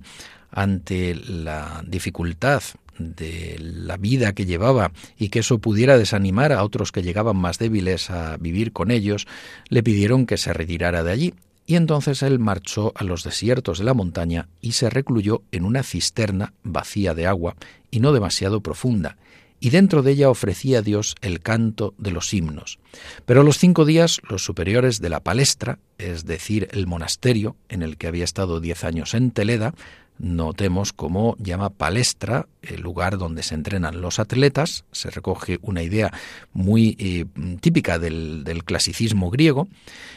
ante 0.49 1.13
la 1.13 1.83
dificultad 1.85 2.63
de 2.97 3.57
la 3.59 3.95
vida 3.95 4.33
que 4.33 4.47
llevaba 4.47 4.91
y 5.19 5.29
que 5.29 5.41
eso 5.41 5.59
pudiera 5.59 5.99
desanimar 5.99 6.51
a 6.51 6.63
otros 6.63 6.91
que 6.91 7.03
llegaban 7.03 7.37
más 7.37 7.59
débiles 7.59 8.09
a 8.09 8.37
vivir 8.37 8.73
con 8.73 8.89
ellos, 8.89 9.27
le 9.67 9.83
pidieron 9.83 10.25
que 10.25 10.37
se 10.37 10.51
retirara 10.51 11.03
de 11.03 11.11
allí. 11.11 11.33
Y 11.67 11.75
entonces 11.75 12.23
él 12.23 12.39
marchó 12.39 12.91
a 12.95 13.03
los 13.03 13.23
desiertos 13.23 13.77
de 13.77 13.85
la 13.85 13.93
montaña 13.93 14.47
y 14.61 14.71
se 14.71 14.89
recluyó 14.89 15.43
en 15.51 15.63
una 15.63 15.83
cisterna 15.83 16.53
vacía 16.63 17.13
de 17.13 17.27
agua 17.27 17.55
y 17.91 17.99
no 17.99 18.13
demasiado 18.13 18.61
profunda, 18.61 19.17
y 19.59 19.69
dentro 19.69 20.01
de 20.03 20.11
ella 20.11 20.29
ofrecía 20.29 20.79
a 20.79 20.81
Dios 20.81 21.15
el 21.21 21.41
canto 21.41 21.93
de 21.97 22.11
los 22.11 22.33
himnos. 22.33 22.79
Pero 23.25 23.41
a 23.41 23.43
los 23.43 23.57
cinco 23.57 23.85
días 23.85 24.21
los 24.29 24.43
superiores 24.43 24.99
de 25.01 25.09
la 25.09 25.19
palestra, 25.19 25.79
es 25.97 26.25
decir, 26.25 26.67
el 26.71 26.87
monasterio 26.87 27.55
en 27.69 27.81
el 27.81 27.97
que 27.97 28.07
había 28.07 28.23
estado 28.23 28.59
diez 28.59 28.83
años 28.83 29.13
en 29.13 29.31
Teleda, 29.31 29.73
notemos 30.17 30.91
cómo 30.91 31.35
llama 31.39 31.69
palestra 31.69 32.47
el 32.61 32.81
lugar 32.81 33.17
donde 33.17 33.41
se 33.41 33.55
entrenan 33.55 34.01
los 34.01 34.19
atletas, 34.19 34.83
se 34.91 35.09
recoge 35.09 35.59
una 35.61 35.81
idea 35.81 36.11
muy 36.51 36.97
eh, 36.99 37.25
típica 37.61 37.99
del, 37.99 38.43
clasicismo 38.65 39.29
griego, 39.29 39.67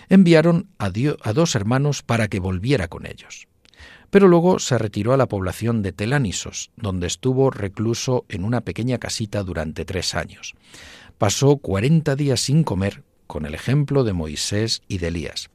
enviaron 0.09 0.67
a, 0.79 0.87
a 0.87 1.33
dos 1.33 1.55
hermanos 1.55 2.03
para 2.03 2.29
que 2.29 2.41
volviera 2.41 2.89
con 2.89 3.07
ellos 3.07 3.47
pero 4.13 4.29
luego 4.29 4.59
se 4.59 4.77
retiró 4.77 5.15
a 5.15 5.17
la 5.17 5.27
población 5.27 5.81
de 5.81 5.91
Telanisos, 5.93 6.71
donde 6.77 7.07
estuvo 7.07 7.51
recluso 7.51 8.27
en 8.29 8.45
una 8.45 8.61
pequeña 8.61 8.99
casita 8.99 9.43
durante 9.43 9.87
tres 9.87 10.15
años. 10.15 10.53
Pasó 11.17 11.57
cuarenta 11.57 12.15
días 12.15 12.41
sin 12.41 12.63
comer, 12.63 13.05
con 13.27 13.47
el 13.47 13.55
ejemplo 13.55 14.05
de 14.05 14.13
Moisés 14.13 14.83
y 14.87 14.99
de 14.99 15.09
Elías. 15.09 15.49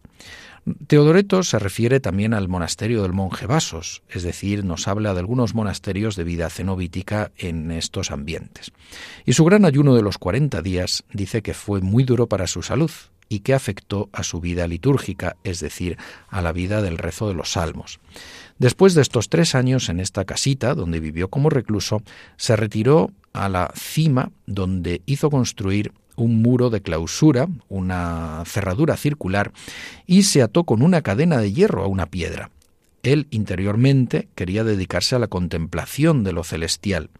Teodoreto 0.87 1.43
se 1.43 1.59
refiere 1.59 1.99
también 1.99 2.33
al 2.33 2.47
monasterio 2.47 3.03
del 3.03 3.13
monje 3.13 3.45
Vasos, 3.45 4.01
es 4.09 4.23
decir, 4.23 4.65
nos 4.65 4.87
habla 4.87 5.13
de 5.13 5.19
algunos 5.19 5.53
monasterios 5.53 6.15
de 6.15 6.23
vida 6.23 6.49
cenobítica 6.49 7.31
en 7.37 7.69
estos 7.69 8.09
ambientes. 8.09 8.71
Y 9.23 9.33
su 9.33 9.45
gran 9.45 9.65
ayuno 9.65 9.93
de 9.93 10.01
los 10.01 10.17
40 10.17 10.63
días 10.63 11.03
dice 11.13 11.43
que 11.43 11.53
fue 11.53 11.81
muy 11.81 12.05
duro 12.05 12.25
para 12.25 12.47
su 12.47 12.63
salud 12.63 12.89
y 13.29 13.39
que 13.39 13.53
afectó 13.53 14.09
a 14.13 14.23
su 14.23 14.39
vida 14.39 14.67
litúrgica, 14.67 15.35
es 15.43 15.59
decir, 15.59 15.97
a 16.29 16.41
la 16.41 16.51
vida 16.51 16.81
del 16.81 16.97
rezo 16.97 17.27
de 17.27 17.33
los 17.33 17.51
salmos. 17.51 17.99
Después 18.59 18.93
de 18.93 19.01
estos 19.01 19.29
tres 19.29 19.55
años 19.55 19.89
en 19.89 19.99
esta 19.99 20.25
casita, 20.25 20.73
donde 20.73 20.99
vivió 20.99 21.29
como 21.29 21.49
recluso, 21.49 22.01
se 22.37 22.55
retiró 22.55 23.11
a 23.33 23.49
la 23.49 23.71
cima, 23.75 24.31
donde 24.45 25.01
hizo 25.05 25.29
construir 25.29 25.91
un 26.15 26.41
muro 26.41 26.69
de 26.69 26.81
clausura, 26.81 27.47
una 27.69 28.43
cerradura 28.45 28.97
circular, 28.97 29.51
y 30.07 30.23
se 30.23 30.41
ató 30.41 30.63
con 30.63 30.81
una 30.81 31.01
cadena 31.01 31.37
de 31.37 31.53
hierro 31.53 31.83
a 31.83 31.87
una 31.87 32.07
piedra. 32.07 32.49
Él 33.03 33.27
interiormente 33.29 34.27
quería 34.35 34.63
dedicarse 34.63 35.15
a 35.15 35.19
la 35.19 35.27
contemplación 35.27 36.23
de 36.23 36.33
lo 36.33 36.43
celestial, 36.43 37.11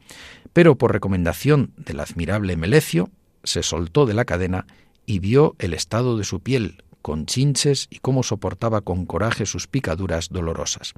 pero 0.52 0.76
por 0.76 0.92
recomendación 0.92 1.72
del 1.78 2.00
admirable 2.00 2.58
Melecio, 2.58 3.12
se 3.44 3.64
soltó 3.64 4.06
de 4.06 4.16
la 4.16 4.26
cadena 4.26 4.66
y 5.08 5.18
vio 5.18 5.56
el 5.58 5.74
estado 5.74 6.18
de 6.18 6.24
su 6.24 6.42
piel, 6.42 6.84
con 7.02 7.26
chinches 7.26 7.88
y 7.90 8.00
cómo 8.00 8.22
soportaba 8.22 8.82
con 8.82 9.06
coraje 9.08 9.48
sus 9.48 9.66
picaduras 9.66 10.30
dolorosas. 10.30 10.94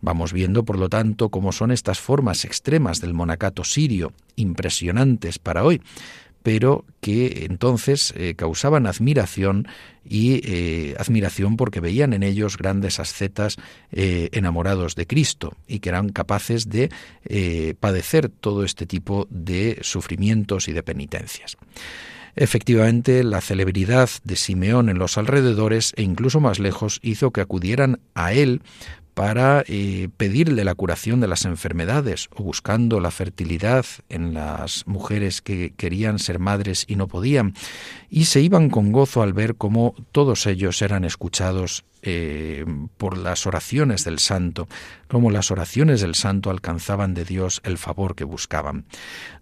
Vamos 0.00 0.32
viendo, 0.32 0.64
por 0.64 0.78
lo 0.78 0.88
tanto, 0.88 1.28
cómo 1.28 1.52
son 1.52 1.70
estas 1.70 2.00
formas 2.00 2.44
extremas 2.44 3.00
del 3.00 3.14
monacato 3.14 3.62
sirio, 3.62 4.14
impresionantes 4.34 5.38
para 5.38 5.62
hoy, 5.62 5.82
pero 6.42 6.84
que 7.00 7.44
entonces 7.48 8.14
eh, 8.16 8.34
causaban 8.34 8.86
admiración 8.86 9.68
y 10.04 10.40
eh, 10.44 10.94
admiración 10.98 11.56
porque 11.56 11.80
veían 11.80 12.14
en 12.14 12.22
ellos 12.22 12.56
grandes 12.56 12.98
ascetas 12.98 13.56
eh, 13.92 14.30
enamorados 14.32 14.94
de 14.96 15.06
Cristo 15.06 15.56
y 15.68 15.80
que 15.80 15.90
eran 15.90 16.08
capaces 16.08 16.68
de 16.68 16.90
padecer 17.78 18.28
todo 18.28 18.64
este 18.64 18.86
tipo 18.86 19.26
de 19.30 19.78
sufrimientos 19.82 20.66
y 20.68 20.72
de 20.72 20.82
penitencias. 20.82 21.56
Efectivamente, 22.34 23.24
la 23.24 23.40
celebridad 23.40 24.08
de 24.24 24.36
Simeón 24.36 24.88
en 24.88 24.98
los 24.98 25.18
alrededores 25.18 25.92
e 25.96 26.02
incluso 26.02 26.40
más 26.40 26.58
lejos 26.58 26.98
hizo 27.02 27.30
que 27.30 27.42
acudieran 27.42 28.00
a 28.14 28.32
él 28.32 28.62
para 29.14 29.62
eh, 29.66 30.08
pedirle 30.16 30.64
la 30.64 30.74
curación 30.74 31.20
de 31.20 31.28
las 31.28 31.44
enfermedades 31.44 32.28
o 32.34 32.42
buscando 32.42 32.98
la 33.00 33.10
fertilidad 33.10 33.84
en 34.08 34.32
las 34.32 34.86
mujeres 34.86 35.42
que 35.42 35.74
querían 35.76 36.18
ser 36.18 36.38
madres 36.38 36.84
y 36.88 36.96
no 36.96 37.08
podían, 37.08 37.54
y 38.08 38.24
se 38.24 38.40
iban 38.40 38.70
con 38.70 38.92
gozo 38.92 39.22
al 39.22 39.32
ver 39.32 39.56
cómo 39.56 39.94
todos 40.12 40.46
ellos 40.46 40.80
eran 40.80 41.04
escuchados 41.04 41.84
eh, 42.02 42.64
por 42.96 43.18
las 43.18 43.46
oraciones 43.46 44.04
del 44.04 44.18
santo, 44.18 44.66
cómo 45.08 45.30
las 45.30 45.50
oraciones 45.50 46.00
del 46.00 46.14
santo 46.14 46.50
alcanzaban 46.50 47.14
de 47.14 47.24
Dios 47.24 47.60
el 47.64 47.78
favor 47.78 48.14
que 48.14 48.24
buscaban. 48.24 48.86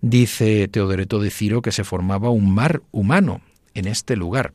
Dice 0.00 0.68
Teodoreto 0.68 1.20
de 1.20 1.30
Ciro 1.30 1.62
que 1.62 1.72
se 1.72 1.84
formaba 1.84 2.30
un 2.30 2.52
mar 2.52 2.82
humano 2.90 3.40
en 3.74 3.86
este 3.86 4.16
lugar, 4.16 4.52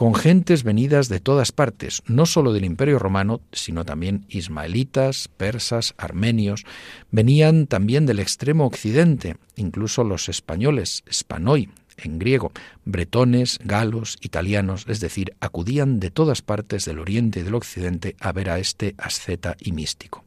con 0.00 0.14
gentes 0.14 0.62
venidas 0.62 1.10
de 1.10 1.20
todas 1.20 1.52
partes, 1.52 2.02
no 2.06 2.24
sólo 2.24 2.54
del 2.54 2.64
Imperio 2.64 2.98
Romano, 2.98 3.42
sino 3.52 3.84
también 3.84 4.24
ismaelitas, 4.30 5.28
persas, 5.28 5.92
armenios, 5.98 6.64
venían 7.10 7.66
también 7.66 8.06
del 8.06 8.18
extremo 8.18 8.64
occidente, 8.64 9.36
incluso 9.56 10.02
los 10.02 10.30
españoles, 10.30 11.04
spanoi 11.12 11.68
en 11.98 12.18
griego, 12.18 12.50
bretones, 12.86 13.58
galos, 13.62 14.16
italianos, 14.22 14.86
es 14.88 15.00
decir, 15.00 15.34
acudían 15.38 16.00
de 16.00 16.10
todas 16.10 16.40
partes 16.40 16.86
del 16.86 16.98
oriente 16.98 17.40
y 17.40 17.42
del 17.42 17.54
occidente 17.54 18.16
a 18.20 18.32
ver 18.32 18.48
a 18.48 18.58
este 18.58 18.94
asceta 18.96 19.58
y 19.60 19.72
místico. 19.72 20.24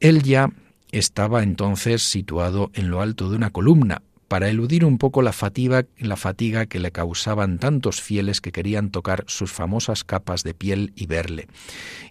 Él 0.00 0.24
ya 0.24 0.50
estaba 0.90 1.44
entonces 1.44 2.02
situado 2.02 2.72
en 2.74 2.90
lo 2.90 3.00
alto 3.00 3.30
de 3.30 3.36
una 3.36 3.50
columna, 3.50 4.02
para 4.32 4.48
eludir 4.48 4.86
un 4.86 4.96
poco 4.96 5.20
la 5.20 5.34
fatiga, 5.34 5.84
la 5.98 6.16
fatiga 6.16 6.64
que 6.64 6.78
le 6.78 6.90
causaban 6.90 7.58
tantos 7.58 8.00
fieles 8.00 8.40
que 8.40 8.50
querían 8.50 8.88
tocar 8.88 9.24
sus 9.26 9.52
famosas 9.52 10.04
capas 10.04 10.42
de 10.42 10.54
piel 10.54 10.94
y 10.96 11.04
verle, 11.04 11.48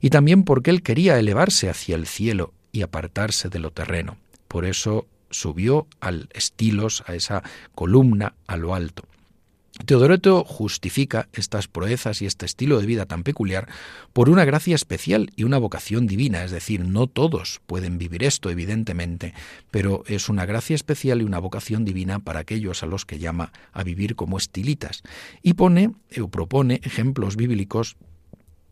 y 0.01 0.11
también 0.11 0.43
porque 0.43 0.69
él 0.69 0.83
quería 0.83 1.17
elevarse 1.17 1.67
hacia 1.67 1.95
el 1.95 2.05
cielo 2.05 2.53
y 2.71 2.83
apartarse 2.83 3.49
de 3.49 3.57
lo 3.57 3.71
terreno. 3.71 4.17
Por 4.47 4.65
eso 4.65 5.07
subió 5.31 5.87
al 5.99 6.29
estilos, 6.31 7.03
a 7.07 7.15
esa 7.15 7.41
columna, 7.73 8.35
a 8.45 8.55
lo 8.55 8.75
alto. 8.75 9.01
Teodoreto 9.85 10.43
justifica 10.43 11.27
estas 11.33 11.67
proezas 11.67 12.21
y 12.21 12.25
este 12.25 12.45
estilo 12.45 12.79
de 12.79 12.85
vida 12.85 13.05
tan 13.05 13.23
peculiar 13.23 13.67
por 14.13 14.29
una 14.29 14.45
gracia 14.45 14.75
especial 14.75 15.31
y 15.35 15.43
una 15.43 15.57
vocación 15.57 16.07
divina, 16.07 16.43
es 16.43 16.51
decir, 16.51 16.85
no 16.85 17.07
todos 17.07 17.61
pueden 17.65 17.97
vivir 17.97 18.23
esto, 18.23 18.49
evidentemente, 18.49 19.33
pero 19.71 20.03
es 20.07 20.29
una 20.29 20.45
gracia 20.45 20.75
especial 20.75 21.21
y 21.21 21.25
una 21.25 21.39
vocación 21.39 21.85
divina 21.85 22.19
para 22.19 22.41
aquellos 22.41 22.83
a 22.83 22.85
los 22.85 23.05
que 23.05 23.19
llama 23.19 23.51
a 23.71 23.83
vivir 23.83 24.15
como 24.15 24.37
estilitas, 24.37 25.03
y 25.41 25.53
pone 25.53 25.91
o 26.19 26.27
propone 26.27 26.81
ejemplos 26.83 27.35
bíblicos 27.35 27.97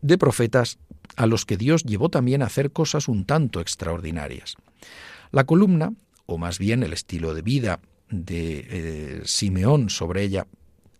de 0.02 0.18
profetas 0.18 0.78
a 1.16 1.26
los 1.26 1.44
que 1.44 1.56
Dios 1.56 1.84
llevó 1.84 2.08
también 2.08 2.42
a 2.42 2.46
hacer 2.46 2.72
cosas 2.72 3.08
un 3.08 3.24
tanto 3.24 3.60
extraordinarias. 3.60 4.56
La 5.32 5.44
columna, 5.44 5.92
o 6.26 6.38
más 6.38 6.58
bien 6.58 6.82
el 6.82 6.92
estilo 6.92 7.34
de 7.34 7.42
vida 7.42 7.80
de 8.10 8.66
eh, 8.68 9.22
Simeón 9.24 9.90
sobre 9.90 10.22
ella, 10.22 10.46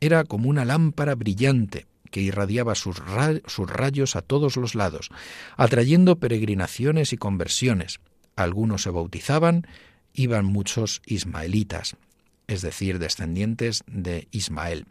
era 0.00 0.24
como 0.24 0.48
una 0.48 0.64
lámpara 0.64 1.14
brillante 1.14 1.86
que 2.10 2.20
irradiaba 2.20 2.74
sus, 2.74 2.98
rayos 2.98 4.16
a 4.16 4.22
todos 4.22 4.56
los 4.56 4.74
lados, 4.74 5.10
atrayendo 5.56 6.16
peregrinaciones 6.16 7.12
y 7.12 7.16
conversiones. 7.16 8.00
Algunos 8.36 8.82
se 8.82 8.90
bautizaban, 8.90 9.66
iban 10.12 10.44
muchos 10.44 11.02
ismaelitas, 11.06 11.96
es 12.48 12.62
decir, 12.62 12.98
descendientes 12.98 13.84
de 13.86 14.26
Ismael. 14.32 14.86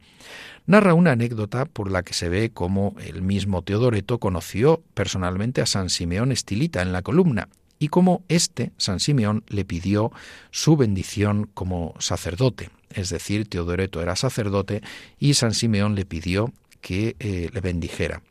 Narra 0.65 0.93
una 0.93 1.11
anécdota 1.11 1.65
por 1.65 1.91
la 1.91 2.03
que 2.03 2.13
se 2.13 2.29
ve 2.29 2.51
cómo 2.51 2.95
el 3.05 3.21
mismo 3.21 3.63
Teodoreto 3.63 4.19
conoció 4.19 4.81
personalmente 4.93 5.61
a 5.61 5.65
San 5.65 5.89
Simeón 5.89 6.31
Estilita 6.31 6.81
en 6.81 6.93
la 6.93 7.01
columna 7.01 7.49
y 7.79 7.89
cómo 7.89 8.23
éste, 8.29 8.71
San 8.77 8.99
Simeón, 8.99 9.43
le 9.47 9.65
pidió 9.65 10.11
su 10.51 10.77
bendición 10.77 11.49
como 11.53 11.95
sacerdote 11.99 12.69
es 12.93 13.09
decir, 13.09 13.47
Teodoreto 13.47 14.01
era 14.01 14.15
sacerdote 14.15 14.81
y 15.19 15.33
San 15.33 15.53
Simeón 15.53 15.95
le 15.95 16.05
pidió 16.05 16.53
que 16.81 17.15
eh, 17.19 17.49
le 17.53 17.61
bendijera. 17.61 18.21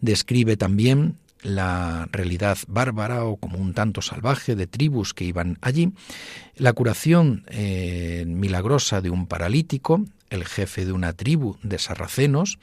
Describe 0.00 0.56
también 0.56 1.16
la 1.42 2.08
realidad 2.10 2.58
bárbara 2.66 3.24
o 3.24 3.36
como 3.36 3.58
un 3.58 3.74
tanto 3.74 4.02
salvaje 4.02 4.56
de 4.56 4.66
tribus 4.66 5.14
que 5.14 5.24
iban 5.24 5.58
allí, 5.60 5.92
la 6.56 6.72
curación 6.72 7.44
eh, 7.48 8.24
milagrosa 8.26 9.00
de 9.00 9.10
un 9.10 9.26
paralítico, 9.26 10.04
el 10.30 10.44
jefe 10.44 10.84
de 10.84 10.92
una 10.92 11.12
tribu 11.12 11.56
de 11.62 11.78
sarracenos, 11.78 12.58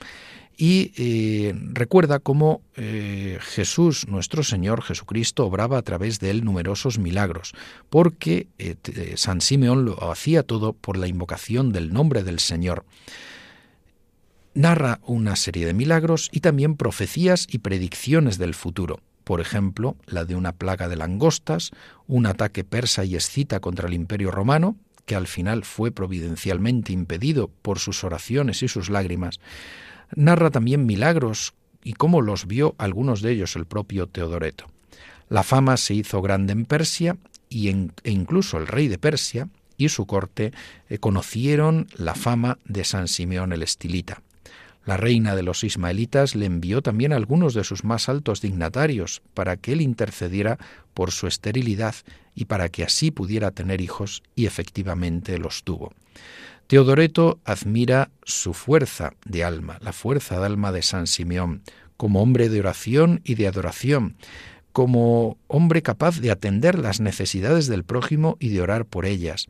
y 0.56 0.92
eh, 0.96 1.54
recuerda 1.72 2.18
cómo 2.18 2.62
eh, 2.76 3.38
Jesús, 3.42 4.08
nuestro 4.08 4.42
Señor 4.42 4.82
Jesucristo, 4.82 5.44
obraba 5.44 5.76
a 5.76 5.82
través 5.82 6.18
de 6.18 6.30
él 6.30 6.44
numerosos 6.44 6.98
milagros, 6.98 7.52
porque 7.90 8.48
eh, 8.58 8.76
San 9.16 9.42
Simeón 9.42 9.84
lo 9.84 10.10
hacía 10.10 10.42
todo 10.42 10.72
por 10.72 10.96
la 10.96 11.08
invocación 11.08 11.72
del 11.72 11.92
nombre 11.92 12.22
del 12.22 12.38
Señor. 12.38 12.86
Narra 14.54 15.00
una 15.04 15.36
serie 15.36 15.66
de 15.66 15.74
milagros 15.74 16.30
y 16.32 16.40
también 16.40 16.76
profecías 16.76 17.46
y 17.50 17.58
predicciones 17.58 18.38
del 18.38 18.54
futuro. 18.54 19.00
Por 19.24 19.42
ejemplo, 19.42 19.96
la 20.06 20.24
de 20.24 20.36
una 20.36 20.52
plaga 20.52 20.88
de 20.88 20.96
langostas, 20.96 21.72
un 22.06 22.24
ataque 22.24 22.64
persa 22.64 23.04
y 23.04 23.16
escita 23.16 23.60
contra 23.60 23.88
el 23.88 23.94
imperio 23.94 24.30
romano, 24.30 24.76
que 25.04 25.16
al 25.16 25.26
final 25.26 25.64
fue 25.64 25.92
providencialmente 25.92 26.92
impedido 26.92 27.48
por 27.62 27.78
sus 27.78 28.04
oraciones 28.04 28.62
y 28.62 28.68
sus 28.68 28.88
lágrimas, 28.88 29.40
Narra 30.14 30.50
también 30.50 30.86
milagros 30.86 31.54
y 31.82 31.94
cómo 31.94 32.20
los 32.20 32.46
vio 32.46 32.74
algunos 32.78 33.22
de 33.22 33.32
ellos 33.32 33.56
el 33.56 33.66
propio 33.66 34.06
Teodoreto. 34.06 34.66
La 35.28 35.42
fama 35.42 35.76
se 35.76 35.94
hizo 35.94 36.22
grande 36.22 36.52
en 36.52 36.64
Persia 36.64 37.16
y 37.48 37.68
e 37.68 38.10
incluso 38.10 38.58
el 38.58 38.66
rey 38.66 38.88
de 38.88 38.98
Persia 38.98 39.48
y 39.76 39.88
su 39.88 40.06
corte 40.06 40.52
eh, 40.88 40.98
conocieron 40.98 41.86
la 41.96 42.14
fama 42.14 42.58
de 42.64 42.84
San 42.84 43.08
Simeón 43.08 43.52
el 43.52 43.62
Estilita. 43.62 44.22
La 44.84 44.96
reina 44.96 45.34
de 45.34 45.42
los 45.42 45.64
ismaelitas 45.64 46.36
le 46.36 46.46
envió 46.46 46.80
también 46.80 47.12
a 47.12 47.16
algunos 47.16 47.54
de 47.54 47.64
sus 47.64 47.82
más 47.82 48.08
altos 48.08 48.40
dignatarios 48.40 49.20
para 49.34 49.56
que 49.56 49.72
él 49.72 49.80
intercediera 49.80 50.58
por 50.94 51.10
su 51.10 51.26
esterilidad 51.26 51.96
y 52.36 52.44
para 52.44 52.68
que 52.68 52.84
así 52.84 53.10
pudiera 53.10 53.50
tener 53.50 53.80
hijos 53.80 54.22
y 54.36 54.46
efectivamente 54.46 55.38
los 55.38 55.64
tuvo. 55.64 55.92
Teodoreto 56.66 57.38
admira 57.44 58.10
su 58.24 58.52
fuerza 58.52 59.12
de 59.24 59.44
alma, 59.44 59.78
la 59.80 59.92
fuerza 59.92 60.40
de 60.40 60.46
alma 60.46 60.72
de 60.72 60.82
San 60.82 61.06
Simeón, 61.06 61.62
como 61.96 62.20
hombre 62.22 62.48
de 62.48 62.58
oración 62.58 63.20
y 63.24 63.36
de 63.36 63.46
adoración, 63.46 64.16
como 64.72 65.38
hombre 65.46 65.82
capaz 65.82 66.20
de 66.20 66.32
atender 66.32 66.78
las 66.78 67.00
necesidades 67.00 67.68
del 67.68 67.84
prójimo 67.84 68.36
y 68.40 68.48
de 68.48 68.60
orar 68.60 68.84
por 68.84 69.06
ellas, 69.06 69.46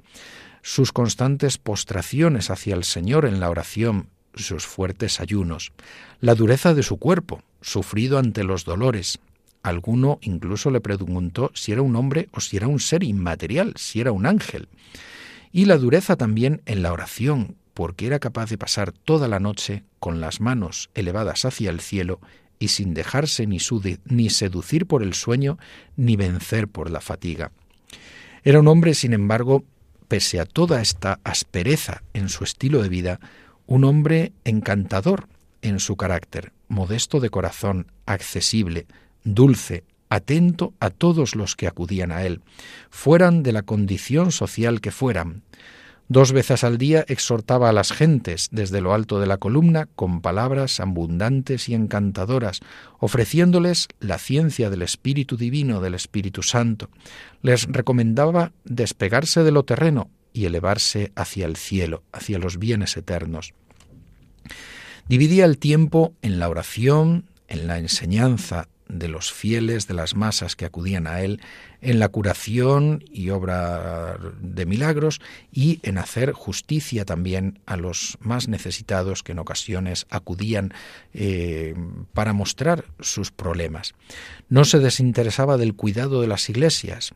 sus 0.63 0.93
constantes 0.93 1.57
postraciones 1.57 2.51
hacia 2.51 2.75
el 2.75 2.85
Señor 2.85 3.25
en 3.25 3.41
la 3.41 3.49
oración, 3.49 4.09
sus 4.35 4.67
fuertes 4.67 5.19
ayunos, 5.19 5.73
la 6.21 6.35
dureza 6.35 6.75
de 6.75 6.83
su 6.83 6.99
cuerpo, 6.99 7.43
sufrido 7.63 8.19
ante 8.19 8.45
los 8.45 8.65
dolores. 8.65 9.19
Alguno 9.63 10.19
incluso 10.21 10.71
le 10.71 10.81
preguntó 10.81 11.51
si 11.55 11.73
era 11.73 11.83
un 11.83 11.97
hombre 11.97 12.29
o 12.33 12.41
si 12.41 12.59
era 12.59 12.69
un 12.69 12.79
ser 12.79 13.03
inmaterial, 13.03 13.73
si 13.77 14.01
era 14.01 14.13
un 14.13 14.27
ángel. 14.27 14.69
Y 15.57 15.65
la 15.65 15.79
dureza 15.79 16.17
también 16.17 16.61
en 16.67 16.83
la 16.83 16.93
oración, 16.93 17.57
porque 17.73 18.07
era 18.07 18.19
capaz 18.19 18.51
de 18.51 18.59
pasar 18.59 18.93
toda 18.93 19.27
la 19.27 19.41
noche 19.41 19.85
con 20.01 20.21
las 20.21 20.39
manos 20.39 20.91
elevadas 20.93 21.47
hacia 21.47 21.71
el 21.71 21.81
cielo 21.81 22.21
y 22.59 22.69
sin 22.69 22.93
dejarse 22.93 23.47
ni, 23.47 23.57
ni 24.05 24.29
seducir 24.29 24.85
por 24.85 25.03
el 25.03 25.15
sueño 25.15 25.57
ni 25.97 26.15
vencer 26.17 26.69
por 26.69 26.91
la 26.91 27.01
fatiga. 27.01 27.53
Era 28.45 28.61
un 28.61 28.69
hombre, 28.69 28.93
sin 28.93 29.15
embargo, 29.15 29.65
pese 30.09 30.41
a 30.41 30.45
toda 30.45 30.83
esta 30.83 31.21
aspereza 31.25 32.03
en 32.13 32.29
su 32.29 32.45
estilo 32.45 32.83
de 32.83 32.91
vida, 32.91 33.19
un 33.65 33.85
hombre 33.85 34.35
encantador 34.45 35.27
en 35.63 35.81
su 35.81 35.97
carácter, 35.97 36.53
modesto 36.69 37.19
de 37.19 37.31
corazón, 37.31 37.91
accesible, 38.05 38.87
dulce, 39.25 39.85
atento 40.09 40.75
a 40.81 40.91
todos 40.91 41.35
los 41.35 41.57
que 41.57 41.67
acudían 41.67 42.13
a 42.13 42.25
él, 42.25 42.41
fueran 42.91 43.43
de 43.43 43.53
la 43.53 43.63
condición 43.63 44.33
social 44.33 44.81
que 44.81 44.91
fueran, 44.91 45.43
Dos 46.09 46.31
veces 46.31 46.63
al 46.63 46.79
día 46.79 47.05
exhortaba 47.09 47.69
a 47.69 47.73
las 47.73 47.91
gentes 47.91 48.49
desde 48.53 48.81
lo 48.81 48.95
alto 48.95 49.19
de 49.19 49.27
la 49.27 49.39
columna 49.39 49.89
con 49.97 50.21
palabras 50.21 50.79
abundantes 50.79 51.69
y 51.69 51.75
encantadoras, 51.75 52.61
ofreciéndoles 53.01 53.89
la 53.99 54.19
ciencia 54.19 54.71
del 54.71 54.83
Espíritu 54.83 55.37
Divino, 55.37 55.81
del 55.81 55.95
Espíritu 55.95 56.45
Santo. 56.45 56.91
Les 57.43 57.67
recomendaba 57.67 58.53
despegarse 58.65 59.43
de 59.43 59.51
lo 59.51 59.65
terreno 59.65 60.09
y 60.33 60.45
elevarse 60.45 61.11
hacia 61.17 61.45
el 61.45 61.57
cielo, 61.57 62.05
hacia 62.13 62.39
los 62.39 62.59
bienes 62.59 62.97
eternos. 62.97 63.53
Dividía 65.09 65.45
el 65.45 65.59
tiempo 65.59 66.15
en 66.23 66.39
la 66.39 66.49
oración, 66.49 67.25
en 67.49 67.67
la 67.67 67.79
enseñanza, 67.79 68.69
de 68.89 69.09
los 69.09 69.33
fieles, 69.33 69.87
de 69.87 69.95
las 69.95 70.15
masas 70.15 70.57
que 70.57 70.65
acudían 70.65 71.07
a 71.07 71.21
él, 71.23 71.41
en 71.81 71.99
la 71.99 72.09
curación 72.09 73.05
y 73.11 73.31
obra 73.31 74.19
de 74.41 74.67
milagros 74.67 75.21
y 75.53 75.81
en 75.83 75.99
hacer 75.99 76.33
justicia 76.33 77.05
también 77.05 77.61
a 77.67 77.77
los 77.77 78.19
más 78.21 78.49
necesitados 78.49 79.23
que 79.23 79.33
en 79.33 79.39
ocasiones 79.39 80.07
acudían 80.11 80.73
eh, 81.15 81.75
para 82.13 82.33
mostrar 82.33 82.85
sus 83.01 83.31
problemas. 83.31 83.95
No 84.49 84.65
se 84.65 84.79
desinteresaba 84.79 85.57
del 85.57 85.75
cuidado 85.75 86.21
de 86.21 86.29
las 86.29 86.49
iglesias, 86.49 87.13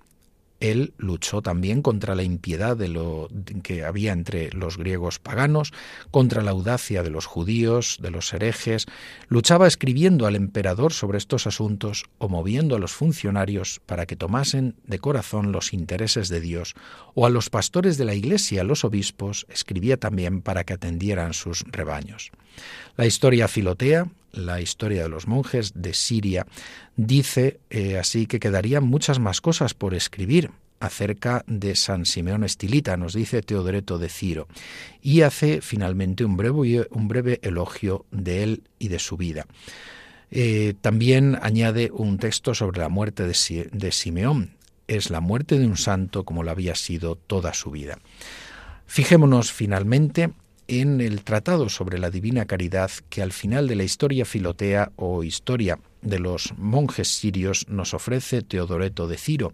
él 0.60 0.92
luchó 0.98 1.42
también 1.42 1.82
contra 1.82 2.14
la 2.14 2.22
impiedad 2.22 2.76
de 2.76 2.88
lo 2.88 3.28
que 3.62 3.84
había 3.84 4.12
entre 4.12 4.50
los 4.52 4.76
griegos 4.76 5.18
paganos, 5.18 5.72
contra 6.10 6.42
la 6.42 6.52
audacia 6.52 7.02
de 7.02 7.10
los 7.10 7.26
judíos, 7.26 7.98
de 8.00 8.10
los 8.10 8.32
herejes, 8.32 8.86
luchaba 9.28 9.66
escribiendo 9.66 10.26
al 10.26 10.36
emperador 10.36 10.92
sobre 10.92 11.18
estos 11.18 11.46
asuntos 11.46 12.04
o 12.18 12.28
moviendo 12.28 12.76
a 12.76 12.78
los 12.78 12.92
funcionarios 12.92 13.80
para 13.86 14.06
que 14.06 14.16
tomasen 14.16 14.76
de 14.86 14.98
corazón 14.98 15.50
los 15.50 15.72
intereses 15.72 16.28
de 16.28 16.40
Dios, 16.40 16.74
o 17.14 17.26
a 17.26 17.30
los 17.30 17.50
pastores 17.50 17.96
de 17.96 18.04
la 18.04 18.14
iglesia, 18.14 18.62
los 18.62 18.84
obispos, 18.84 19.46
escribía 19.48 19.96
también 19.96 20.42
para 20.42 20.64
que 20.64 20.74
atendieran 20.74 21.32
sus 21.32 21.64
rebaños. 21.70 22.30
La 22.96 23.06
historia 23.06 23.48
filotea, 23.48 24.08
la 24.32 24.60
historia 24.60 25.02
de 25.02 25.08
los 25.08 25.26
monjes 25.26 25.72
de 25.74 25.94
Siria, 25.94 26.46
dice 26.96 27.60
eh, 27.70 27.98
así 27.98 28.26
que 28.26 28.40
quedarían 28.40 28.84
muchas 28.84 29.18
más 29.18 29.40
cosas 29.40 29.74
por 29.74 29.94
escribir 29.94 30.50
acerca 30.80 31.44
de 31.46 31.76
San 31.76 32.06
Simeón 32.06 32.42
Estilita, 32.42 32.96
nos 32.96 33.12
dice 33.12 33.42
Teodoreto 33.42 33.98
de 33.98 34.08
Ciro, 34.08 34.48
y 35.02 35.20
hace 35.20 35.60
finalmente 35.60 36.24
un 36.24 36.36
breve, 36.36 36.88
un 36.90 37.06
breve 37.06 37.38
elogio 37.42 38.06
de 38.10 38.42
él 38.42 38.62
y 38.78 38.88
de 38.88 38.98
su 38.98 39.16
vida. 39.16 39.46
Eh, 40.30 40.74
también 40.80 41.38
añade 41.42 41.90
un 41.92 42.18
texto 42.18 42.54
sobre 42.54 42.80
la 42.80 42.88
muerte 42.88 43.26
de, 43.26 43.68
de 43.72 43.92
Simeón. 43.92 44.52
Es 44.88 45.10
la 45.10 45.20
muerte 45.20 45.58
de 45.58 45.66
un 45.66 45.76
santo 45.76 46.24
como 46.24 46.42
lo 46.42 46.50
había 46.50 46.74
sido 46.74 47.16
toda 47.16 47.52
su 47.52 47.70
vida. 47.70 47.98
Fijémonos 48.86 49.52
finalmente 49.52 50.30
en 50.70 51.00
el 51.00 51.24
Tratado 51.24 51.68
sobre 51.68 51.98
la 51.98 52.10
Divina 52.10 52.44
Caridad 52.44 52.92
que 53.08 53.22
al 53.22 53.32
final 53.32 53.66
de 53.66 53.74
la 53.74 53.82
historia 53.82 54.24
filotea 54.24 54.92
o 54.94 55.24
historia 55.24 55.80
de 56.00 56.20
los 56.20 56.54
monjes 56.56 57.08
sirios 57.08 57.66
nos 57.68 57.92
ofrece 57.92 58.42
Teodoreto 58.42 59.08
de 59.08 59.18
Ciro, 59.18 59.52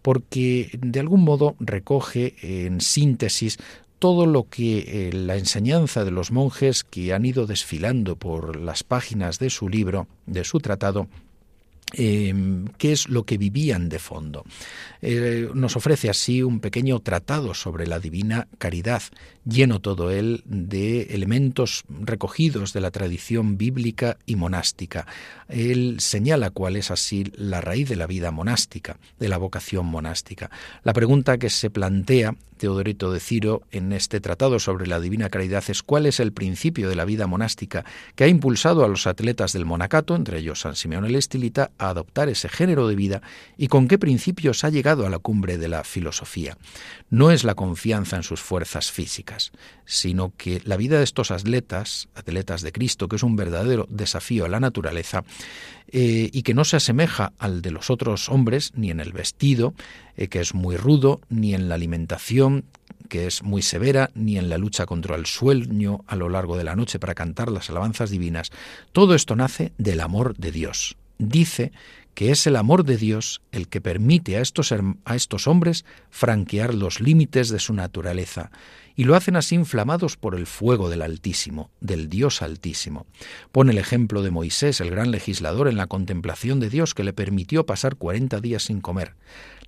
porque 0.00 0.70
de 0.72 1.00
algún 1.00 1.22
modo 1.22 1.54
recoge 1.60 2.34
en 2.40 2.80
síntesis 2.80 3.58
todo 3.98 4.26
lo 4.26 4.48
que 4.48 5.08
eh, 5.08 5.12
la 5.12 5.36
enseñanza 5.36 6.04
de 6.04 6.10
los 6.10 6.30
monjes 6.30 6.82
que 6.82 7.12
han 7.12 7.26
ido 7.26 7.46
desfilando 7.46 8.16
por 8.16 8.56
las 8.56 8.84
páginas 8.84 9.38
de 9.38 9.50
su 9.50 9.68
libro, 9.68 10.08
de 10.26 10.44
su 10.44 10.60
tratado, 10.60 11.08
Em, 11.92 12.66
qué 12.78 12.92
es 12.92 13.08
lo 13.08 13.24
que 13.24 13.38
vivían 13.38 13.88
de 13.88 13.98
fondo. 13.98 14.44
Eh, 15.00 15.48
nos 15.54 15.76
ofrece 15.76 16.10
así 16.10 16.42
un 16.42 16.58
pequeño 16.58 16.98
tratado 17.00 17.54
sobre 17.54 17.86
la 17.86 18.00
divina 18.00 18.48
caridad, 18.58 19.02
lleno 19.44 19.80
todo 19.80 20.10
él 20.10 20.42
de 20.46 21.02
elementos 21.14 21.84
recogidos 21.88 22.72
de 22.72 22.80
la 22.80 22.90
tradición 22.90 23.58
bíblica 23.58 24.16
y 24.26 24.34
monástica. 24.34 25.06
Él 25.48 25.96
señala 26.00 26.50
cuál 26.50 26.76
es 26.76 26.90
así 26.90 27.30
la 27.36 27.60
raíz 27.60 27.88
de 27.88 27.96
la 27.96 28.08
vida 28.08 28.32
monástica, 28.32 28.98
de 29.20 29.28
la 29.28 29.38
vocación 29.38 29.86
monástica. 29.86 30.50
La 30.82 30.94
pregunta 30.94 31.38
que 31.38 31.50
se 31.50 31.70
plantea 31.70 32.34
Teodorito 32.64 33.12
de 33.12 33.20
Ciro 33.20 33.60
en 33.72 33.92
este 33.92 34.22
tratado 34.22 34.58
sobre 34.58 34.86
la 34.86 34.98
divina 34.98 35.28
caridad 35.28 35.62
es 35.68 35.82
cuál 35.82 36.06
es 36.06 36.18
el 36.18 36.32
principio 36.32 36.88
de 36.88 36.94
la 36.94 37.04
vida 37.04 37.26
monástica 37.26 37.84
que 38.14 38.24
ha 38.24 38.26
impulsado 38.26 38.86
a 38.86 38.88
los 38.88 39.06
atletas 39.06 39.52
del 39.52 39.66
monacato, 39.66 40.16
entre 40.16 40.38
ellos 40.38 40.60
San 40.60 40.74
Simeón 40.74 41.04
el 41.04 41.14
Estilita, 41.14 41.72
a 41.76 41.90
adoptar 41.90 42.30
ese 42.30 42.48
género 42.48 42.88
de 42.88 42.94
vida 42.94 43.20
y 43.58 43.68
con 43.68 43.86
qué 43.86 43.98
principios 43.98 44.64
ha 44.64 44.70
llegado 44.70 45.04
a 45.04 45.10
la 45.10 45.18
cumbre 45.18 45.58
de 45.58 45.68
la 45.68 45.84
filosofía. 45.84 46.56
No 47.10 47.30
es 47.30 47.44
la 47.44 47.54
confianza 47.54 48.16
en 48.16 48.22
sus 48.22 48.40
fuerzas 48.40 48.90
físicas, 48.90 49.52
sino 49.84 50.32
que 50.34 50.62
la 50.64 50.78
vida 50.78 50.96
de 50.96 51.04
estos 51.04 51.30
atletas, 51.30 52.08
atletas 52.14 52.62
de 52.62 52.72
Cristo, 52.72 53.08
que 53.08 53.16
es 53.16 53.22
un 53.22 53.36
verdadero 53.36 53.86
desafío 53.90 54.46
a 54.46 54.48
la 54.48 54.58
naturaleza, 54.58 55.22
eh, 55.88 56.30
y 56.32 56.42
que 56.42 56.54
no 56.54 56.64
se 56.64 56.76
asemeja 56.76 57.34
al 57.38 57.60
de 57.60 57.70
los 57.70 57.90
otros 57.90 58.30
hombres, 58.30 58.72
ni 58.74 58.90
en 58.90 59.00
el 59.00 59.12
vestido, 59.12 59.74
eh, 60.16 60.28
que 60.28 60.40
es 60.40 60.54
muy 60.54 60.76
rudo, 60.76 61.20
ni 61.28 61.54
en 61.54 61.68
la 61.68 61.74
alimentación, 61.74 62.53
que 63.08 63.26
es 63.26 63.42
muy 63.42 63.62
severa, 63.62 64.10
ni 64.14 64.38
en 64.38 64.48
la 64.48 64.58
lucha 64.58 64.86
contra 64.86 65.16
el 65.16 65.26
sueño 65.26 66.04
a 66.06 66.16
lo 66.16 66.28
largo 66.28 66.56
de 66.56 66.64
la 66.64 66.76
noche 66.76 66.98
para 66.98 67.14
cantar 67.14 67.50
las 67.50 67.70
alabanzas 67.70 68.10
divinas. 68.10 68.50
Todo 68.92 69.14
esto 69.14 69.36
nace 69.36 69.72
del 69.78 70.00
amor 70.00 70.36
de 70.36 70.52
Dios. 70.52 70.96
Dice 71.18 71.72
que 72.14 72.30
es 72.30 72.46
el 72.46 72.56
amor 72.56 72.84
de 72.84 72.96
Dios 72.96 73.42
el 73.52 73.68
que 73.68 73.80
permite 73.80 74.36
a 74.36 74.40
estos, 74.40 74.72
a 74.72 75.16
estos 75.16 75.46
hombres 75.46 75.84
franquear 76.10 76.74
los 76.74 77.00
límites 77.00 77.48
de 77.48 77.58
su 77.58 77.74
naturaleza 77.74 78.50
y 78.96 79.04
lo 79.04 79.16
hacen 79.16 79.36
así 79.36 79.56
inflamados 79.56 80.16
por 80.16 80.36
el 80.36 80.46
fuego 80.46 80.88
del 80.88 81.02
Altísimo, 81.02 81.70
del 81.80 82.08
Dios 82.08 82.42
Altísimo. 82.42 83.06
Pone 83.50 83.72
el 83.72 83.78
ejemplo 83.78 84.22
de 84.22 84.30
Moisés, 84.30 84.80
el 84.80 84.90
gran 84.90 85.10
legislador, 85.10 85.68
en 85.68 85.76
la 85.76 85.88
contemplación 85.88 86.60
de 86.60 86.70
Dios 86.70 86.94
que 86.94 87.04
le 87.04 87.12
permitió 87.12 87.66
pasar 87.66 87.96
cuarenta 87.96 88.40
días 88.40 88.64
sin 88.64 88.80
comer. 88.80 89.14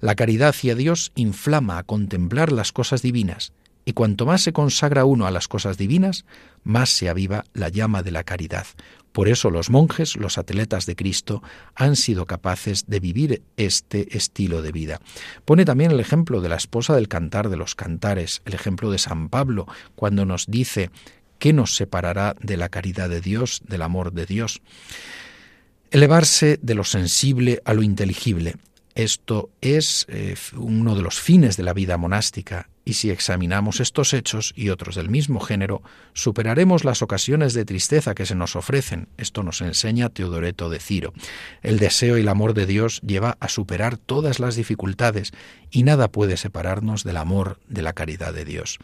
La 0.01 0.15
caridad 0.15 0.51
hacia 0.51 0.75
Dios 0.75 1.13
inflama 1.15 1.79
a 1.79 1.83
contemplar 1.83 2.53
las 2.53 2.73
cosas 2.73 3.03
divinas, 3.03 3.53
y 3.85 3.93
cuanto 3.93 4.27
más 4.27 4.43
se 4.43 4.53
consagra 4.53 5.05
uno 5.05 5.27
a 5.27 5.31
las 5.31 5.49
cosas 5.49 5.79
divinas, 5.79 6.25
más 6.65 6.91
se 6.91 7.09
aviva 7.09 7.45
la 7.55 7.69
llama 7.69 8.03
de 8.03 8.11
la 8.11 8.25
caridad. 8.25 8.67
Por 9.13 9.29
eso 9.29 9.49
los 9.49 9.71
monjes, 9.71 10.17
los 10.17 10.37
atletas 10.37 10.85
de 10.85 10.97
Cristo, 10.97 11.43
han 11.75 11.97
sido 11.97 12.27
capaces 12.27 12.87
de 12.87 13.01
vivir 13.01 13.43
este 13.57 14.15
estilo 14.17 14.61
de 14.61 14.73
vida. 14.73 15.01
Pone 15.45 15.65
también 15.65 15.93
el 15.93 16.01
ejemplo 16.01 16.43
de 16.43 16.51
la 16.51 16.57
esposa 16.57 16.95
del 16.95 17.09
cantar 17.09 17.49
de 17.49 17.57
los 17.57 17.75
cantares, 17.75 18.43
el 18.45 18.53
ejemplo 18.53 18.91
de 18.91 18.99
San 18.99 19.31
Pablo, 19.31 19.67
cuando 19.95 20.27
nos 20.27 20.47
dice 20.49 20.91
¿qué 21.39 21.53
nos 21.53 21.77
separará 21.77 22.37
de 22.41 22.57
la 22.57 22.69
caridad 22.69 23.09
de 23.09 23.21
Dios, 23.21 23.63
del 23.67 23.83
amor 23.83 24.13
de 24.13 24.27
Dios? 24.27 24.61
Elevarse 25.91 26.59
de 26.61 26.75
lo 26.75 26.85
sensible 26.85 27.63
a 27.65 27.73
lo 27.73 27.83
inteligible. 27.83 28.57
Esto 28.97 29.51
es 29.61 30.07
eh, 30.09 30.35
uno 30.57 30.95
de 30.95 31.03
los 31.03 31.21
fines 31.21 31.59
de 31.59 31.63
la 31.63 31.75
vida 31.75 31.99
monástica 31.99 32.71
y 32.83 32.95
si 32.95 33.11
examinamos 33.11 33.81
estos 33.81 34.15
hechos 34.15 34.55
y 34.57 34.71
otros 34.71 34.95
del 34.95 35.11
mismo 35.11 35.39
género, 35.39 35.83
superaremos 36.15 36.83
las 36.83 37.03
ocasiones 37.03 37.53
de 37.53 37.67
tristeza 37.67 38.15
que 38.15 38.25
se 38.25 38.35
nos 38.35 38.57
ofrecen. 38.57 39.09
Esto 39.19 39.43
nos 39.43 39.61
enseña 39.61 40.09
Teodoreto 40.09 40.71
de 40.71 40.79
Ciro. 40.79 41.13
El 41.63 41.79
deseo 41.79 42.17
y 42.17 42.23
el 42.23 42.29
amor 42.29 42.55
de 42.55 42.65
Dios 42.65 43.03
lleva 43.03 43.37
a 43.39 43.51
superar 43.51 43.99
todas 43.99 44.41
las 44.41 44.57
dificultades 44.57 45.33
y 45.71 45.83
nada 45.83 46.09
puede 46.09 46.39
separarnos 46.39 47.05
del 47.05 47.19
amor, 47.19 47.61
de 47.69 47.83
la 47.83 47.93
caridad 47.93 48.33
de 48.33 48.47
Dios. 48.47 48.79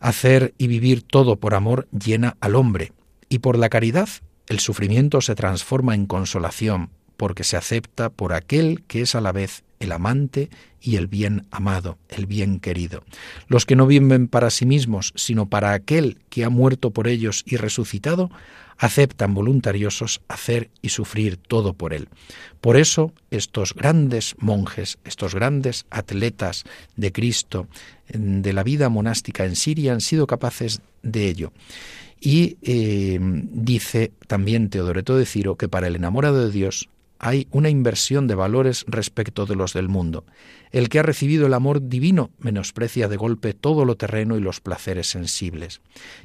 Hacer 0.00 0.52
y 0.58 0.66
vivir 0.66 1.02
todo 1.02 1.36
por 1.36 1.54
amor 1.54 1.86
llena 1.92 2.36
al 2.40 2.56
hombre, 2.56 2.92
y 3.28 3.38
por 3.38 3.56
la 3.56 3.68
caridad 3.68 4.08
el 4.48 4.58
sufrimiento 4.58 5.20
se 5.20 5.36
transforma 5.36 5.94
en 5.94 6.06
consolación, 6.06 6.90
porque 7.18 7.44
se 7.44 7.56
acepta 7.58 8.08
por 8.08 8.32
aquel 8.32 8.84
que 8.86 9.02
es 9.02 9.14
a 9.14 9.20
la 9.20 9.32
vez 9.32 9.64
el 9.80 9.92
amante 9.92 10.48
y 10.80 10.96
el 10.96 11.08
bien 11.08 11.46
amado, 11.50 11.98
el 12.08 12.26
bien 12.26 12.60
querido. 12.60 13.02
Los 13.48 13.66
que 13.66 13.76
no 13.76 13.86
viven 13.86 14.28
para 14.28 14.50
sí 14.50 14.64
mismos, 14.64 15.12
sino 15.16 15.46
para 15.46 15.72
aquel 15.72 16.18
que 16.30 16.44
ha 16.44 16.48
muerto 16.48 16.92
por 16.92 17.08
ellos 17.08 17.42
y 17.44 17.56
resucitado, 17.56 18.30
aceptan 18.78 19.34
voluntariosos 19.34 20.20
hacer 20.28 20.70
y 20.80 20.90
sufrir 20.90 21.36
todo 21.36 21.74
por 21.74 21.92
él. 21.92 22.08
Por 22.60 22.76
eso 22.76 23.12
estos 23.32 23.74
grandes 23.74 24.36
monjes, 24.38 24.98
estos 25.04 25.34
grandes 25.34 25.86
atletas 25.90 26.64
de 26.96 27.10
Cristo, 27.10 27.66
de 28.08 28.52
la 28.52 28.62
vida 28.62 28.88
monástica 28.88 29.44
en 29.44 29.56
Siria, 29.56 29.92
han 29.92 30.00
sido 30.00 30.28
capaces 30.28 30.80
de 31.02 31.26
ello. 31.26 31.52
Y 32.20 32.56
eh, 32.62 33.18
dice 33.20 34.12
también 34.28 34.70
Teodoreto 34.70 35.16
de 35.16 35.26
Ciro 35.26 35.56
que 35.56 35.68
para 35.68 35.88
el 35.88 35.96
enamorado 35.96 36.46
de 36.46 36.52
Dios 36.52 36.88
hay 37.18 37.48
una 37.50 37.68
inversión 37.68 38.26
de 38.26 38.34
valores 38.34 38.84
respecto 38.86 39.46
de 39.46 39.56
los 39.56 39.72
del 39.72 39.88
mundo. 39.88 40.24
El 40.70 40.88
que 40.88 40.98
ha 40.98 41.02
recibido 41.02 41.46
el 41.46 41.54
amor 41.54 41.88
divino 41.88 42.30
menosprecia 42.38 43.08
de 43.08 43.16
golpe 43.16 43.54
todo 43.54 43.84
lo 43.84 43.96
terreno 43.96 44.36
y 44.36 44.40
los 44.40 44.60
placeres 44.60 45.08
sensibles. 45.08 45.80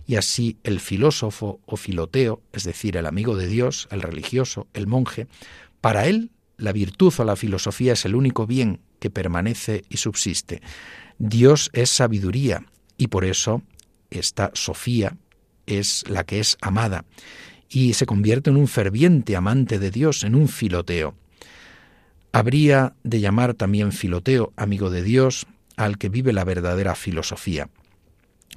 Y 0.05 0.15
así 0.15 0.57
el 0.63 0.79
filósofo 0.79 1.59
o 1.65 1.77
filoteo, 1.77 2.41
es 2.51 2.63
decir, 2.63 2.97
el 2.97 3.05
amigo 3.05 3.35
de 3.35 3.47
Dios, 3.47 3.87
el 3.91 4.01
religioso, 4.01 4.67
el 4.73 4.87
monje, 4.87 5.27
para 5.81 6.07
él 6.07 6.31
la 6.57 6.71
virtud 6.71 7.13
o 7.17 7.23
la 7.23 7.35
filosofía 7.35 7.93
es 7.93 8.05
el 8.05 8.15
único 8.15 8.45
bien 8.45 8.79
que 8.99 9.09
permanece 9.09 9.83
y 9.89 9.97
subsiste. 9.97 10.61
Dios 11.17 11.69
es 11.73 11.89
sabiduría 11.89 12.65
y 12.97 13.07
por 13.07 13.25
eso 13.25 13.63
esta 14.09 14.51
Sofía 14.53 15.17
es 15.65 16.07
la 16.07 16.23
que 16.23 16.39
es 16.39 16.57
amada 16.61 17.05
y 17.73 17.93
se 17.93 18.05
convierte 18.05 18.51
en 18.51 18.57
un 18.57 18.67
ferviente 18.67 19.35
amante 19.35 19.79
de 19.79 19.89
Dios, 19.89 20.23
en 20.23 20.35
un 20.35 20.47
filoteo. 20.47 21.15
Habría 22.31 22.95
de 23.03 23.19
llamar 23.19 23.55
también 23.55 23.91
filoteo, 23.91 24.53
amigo 24.55 24.89
de 24.89 25.03
Dios, 25.03 25.47
al 25.75 25.97
que 25.97 26.09
vive 26.09 26.33
la 26.33 26.43
verdadera 26.43 26.95
filosofía. 26.95 27.69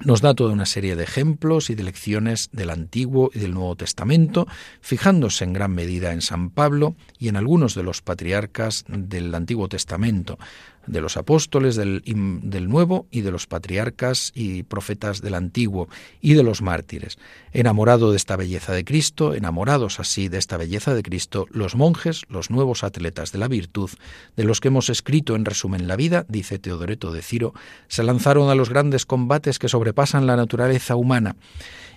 Nos 0.05 0.21
da 0.21 0.35
toda 0.35 0.53
una 0.53 0.67
serie 0.67 0.95
de 0.95 1.03
ejemplos 1.03 1.71
y 1.71 1.75
de 1.75 1.83
lecciones 1.83 2.49
del 2.51 2.69
Antiguo 2.69 3.31
y 3.33 3.39
del 3.39 3.55
Nuevo 3.55 3.75
Testamento, 3.75 4.45
fijándose 4.79 5.43
en 5.43 5.53
gran 5.53 5.73
medida 5.73 6.13
en 6.13 6.21
San 6.21 6.51
Pablo 6.51 6.95
y 7.17 7.29
en 7.29 7.35
algunos 7.35 7.73
de 7.73 7.81
los 7.81 8.03
patriarcas 8.03 8.85
del 8.87 9.33
Antiguo 9.33 9.67
Testamento, 9.67 10.37
de 10.87 11.01
los 11.01 11.17
apóstoles 11.17 11.75
del, 11.75 12.01
del, 12.05 12.67
Nuevo 12.67 13.07
y 13.11 13.21
de 13.21 13.31
los 13.31 13.47
patriarcas 13.47 14.31
y 14.33 14.63
profetas 14.63 15.21
del 15.21 15.35
Antiguo 15.35 15.87
y 16.21 16.33
de 16.33 16.43
los 16.43 16.61
mártires. 16.61 17.17
Enamorado 17.51 18.11
de 18.11 18.17
esta 18.17 18.35
belleza 18.35 18.73
de 18.73 18.83
Cristo, 18.83 19.33
enamorados 19.33 19.99
así 19.99 20.29
de 20.29 20.37
esta 20.37 20.57
belleza 20.57 20.95
de 20.95 21.03
Cristo, 21.03 21.47
los 21.51 21.75
monjes, 21.75 22.23
los 22.29 22.49
nuevos 22.49 22.83
atletas 22.83 23.31
de 23.31 23.37
la 23.37 23.47
virtud, 23.47 23.89
de 24.35 24.43
los 24.43 24.59
que 24.59 24.69
hemos 24.69 24.89
escrito 24.89 25.35
en 25.35 25.45
resumen 25.45 25.87
la 25.87 25.95
vida, 25.95 26.25
dice 26.27 26.59
Teodoreto 26.59 27.11
de 27.11 27.21
Ciro, 27.21 27.53
se 27.87 28.03
lanzaron 28.03 28.49
a 28.49 28.55
los 28.55 28.69
grandes 28.69 29.05
combates 29.05 29.59
que 29.59 29.69
sobrepasan 29.69 30.27
la 30.27 30.35
naturaleza 30.35 30.95
humana 30.95 31.35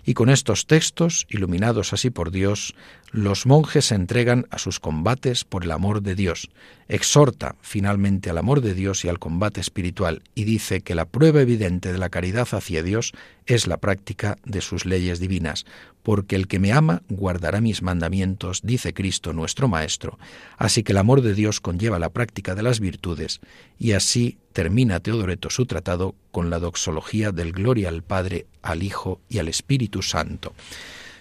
y 0.05 0.15
con 0.15 0.31
estos 0.31 0.67
textos, 0.67 1.27
iluminados 1.29 1.93
así 1.93 2.11
por 2.11 2.31
Dios, 2.31 2.75
los 3.13 3.47
monjes 3.47 3.87
se 3.87 3.97
entregan 3.97 4.47
a 4.51 4.59
sus 4.59 4.79
combates 4.79 5.45
por 5.45 5.65
el 5.65 5.73
amor 5.73 6.03
de 6.03 6.15
Dios. 6.15 6.51
Exhorta 6.89 7.57
finalmente 7.61 8.31
al 8.31 8.39
amor 8.39 8.61
de 8.61 8.75
Dios 8.75 9.05
y 9.05 9.09
al 9.09 9.19
combate 9.19 9.61
espiritual 9.61 10.23
y 10.35 10.45
dice 10.45 10.81
que 10.81 10.95
la 10.95 11.07
prueba 11.07 11.41
evidente 11.41 11.93
de 11.93 11.99
la 11.99 12.09
caridad 12.09 12.49
hacia 12.53 12.83
Dios 12.83 13.13
es 13.55 13.67
la 13.67 13.79
práctica 13.79 14.39
de 14.45 14.61
sus 14.61 14.87
leyes 14.87 15.19
divinas, 15.19 15.67
porque 16.03 16.37
el 16.37 16.47
que 16.47 16.61
me 16.61 16.73
ama 16.73 17.03
guardará 17.09 17.61
mis 17.61 17.83
mandamientos, 17.83 18.61
dice 18.63 18.95
Cristo 18.95 19.33
nuestro 19.33 19.67
Maestro. 19.67 20.19
Así 20.57 20.83
que 20.83 20.93
el 20.93 20.99
amor 20.99 21.21
de 21.21 21.35
Dios 21.35 21.61
conlleva 21.61 21.99
la 21.99 22.11
práctica 22.11 22.55
de 22.55 22.63
las 22.63 22.79
virtudes, 22.79 23.41
y 23.79 23.93
así 23.93 24.39
termina 24.53 25.01
Teodoreto 25.01 25.51
su 25.51 25.67
tratado 25.67 26.15
con 26.31 26.49
la 26.49 26.61
doxología 26.61 27.33
del 27.33 27.53
gloria 27.53 27.89
al 27.89 28.03
Padre, 28.03 28.47
al 28.63 28.85
Hijo 28.85 29.21
y 29.29 29.39
al 29.39 29.49
Espíritu 29.49 30.03
Santo. 30.03 30.55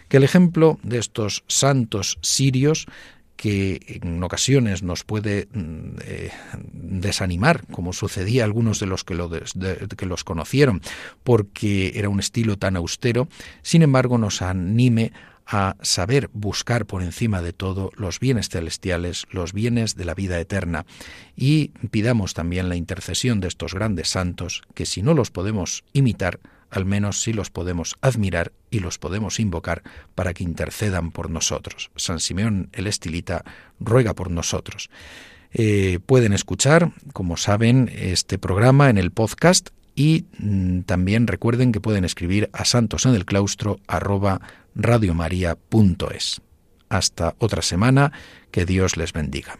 Que 0.08 0.18
el 0.18 0.24
ejemplo 0.24 0.80
de 0.84 1.00
estos 1.00 1.44
santos 1.48 2.20
sirios 2.22 2.86
que 3.40 4.02
en 4.04 4.22
ocasiones 4.22 4.84
nos 4.84 5.06
puede 5.06 5.48
mm, 5.54 5.96
eh, 6.04 6.30
desanimar, 6.62 7.66
como 7.68 7.94
sucedía 7.94 8.44
a 8.44 8.46
algunos 8.46 8.82
de 8.82 8.86
los 8.86 9.06
que, 9.06 9.16
que 9.96 10.06
los 10.06 10.26
conocieron, 10.26 10.82
porque 11.24 11.94
era 11.96 12.10
un 12.10 12.20
estilo 12.20 12.58
tan 12.58 12.76
austero, 12.76 13.30
sin 13.62 13.82
embargo 13.82 14.18
nos 14.18 14.42
anime 14.42 15.14
a 15.48 15.78
saber 15.82 16.30
buscar 16.34 16.86
por 16.86 17.02
encima 17.02 17.42
de 17.42 17.54
todo 17.54 17.92
los 17.96 18.20
bienes 18.20 18.50
celestiales, 18.50 19.26
los 19.32 19.54
bienes 19.54 19.96
de 19.96 20.04
la 20.04 20.16
vida 20.16 20.38
eterna, 20.38 20.86
y 21.38 21.70
pidamos 21.92 22.34
también 22.34 22.68
la 22.68 22.76
intercesión 22.76 23.40
de 23.40 23.48
estos 23.48 23.74
grandes 23.74 24.10
santos, 24.10 24.64
que 24.74 24.86
si 24.86 25.02
no 25.02 25.14
los 25.14 25.32
podemos 25.32 25.86
imitar, 25.94 26.42
al 26.70 26.86
menos 26.86 27.22
sí 27.22 27.34
los 27.34 27.50
podemos 27.50 27.96
admirar 28.02 28.52
y 28.72 28.80
los 28.80 28.98
podemos 28.98 29.40
invocar 29.40 29.84
para 30.16 30.34
que 30.34 30.44
intercedan 30.44 31.12
por 31.12 31.30
nosotros. 31.30 31.92
San 31.96 32.20
Simeón 32.20 32.70
el 32.74 32.88
Estilita 32.88 33.44
ruega 33.80 34.14
por 34.14 34.32
nosotros. 34.32 34.90
Eh, 35.52 36.00
pueden 36.06 36.34
escuchar, 36.34 36.92
como 37.14 37.38
saben, 37.38 37.92
este 37.94 38.38
programa 38.38 38.90
en 38.90 38.98
el 38.98 39.12
podcast 39.12 39.70
y 39.96 40.26
mm, 40.38 40.82
también 40.82 41.28
recuerden 41.28 41.72
que 41.72 41.82
pueden 41.82 42.06
escribir 42.06 42.50
a 42.54 42.66
santos 42.66 43.06
en 43.06 43.16
el 43.16 43.26
claustro 43.26 43.80
arroba 43.88 44.42
radiomaria.es. 44.76 46.42
Hasta 46.88 47.36
otra 47.40 47.62
semana, 47.62 48.12
que 48.52 48.66
Dios 48.66 48.98
les 48.98 49.14
bendiga. 49.14 49.60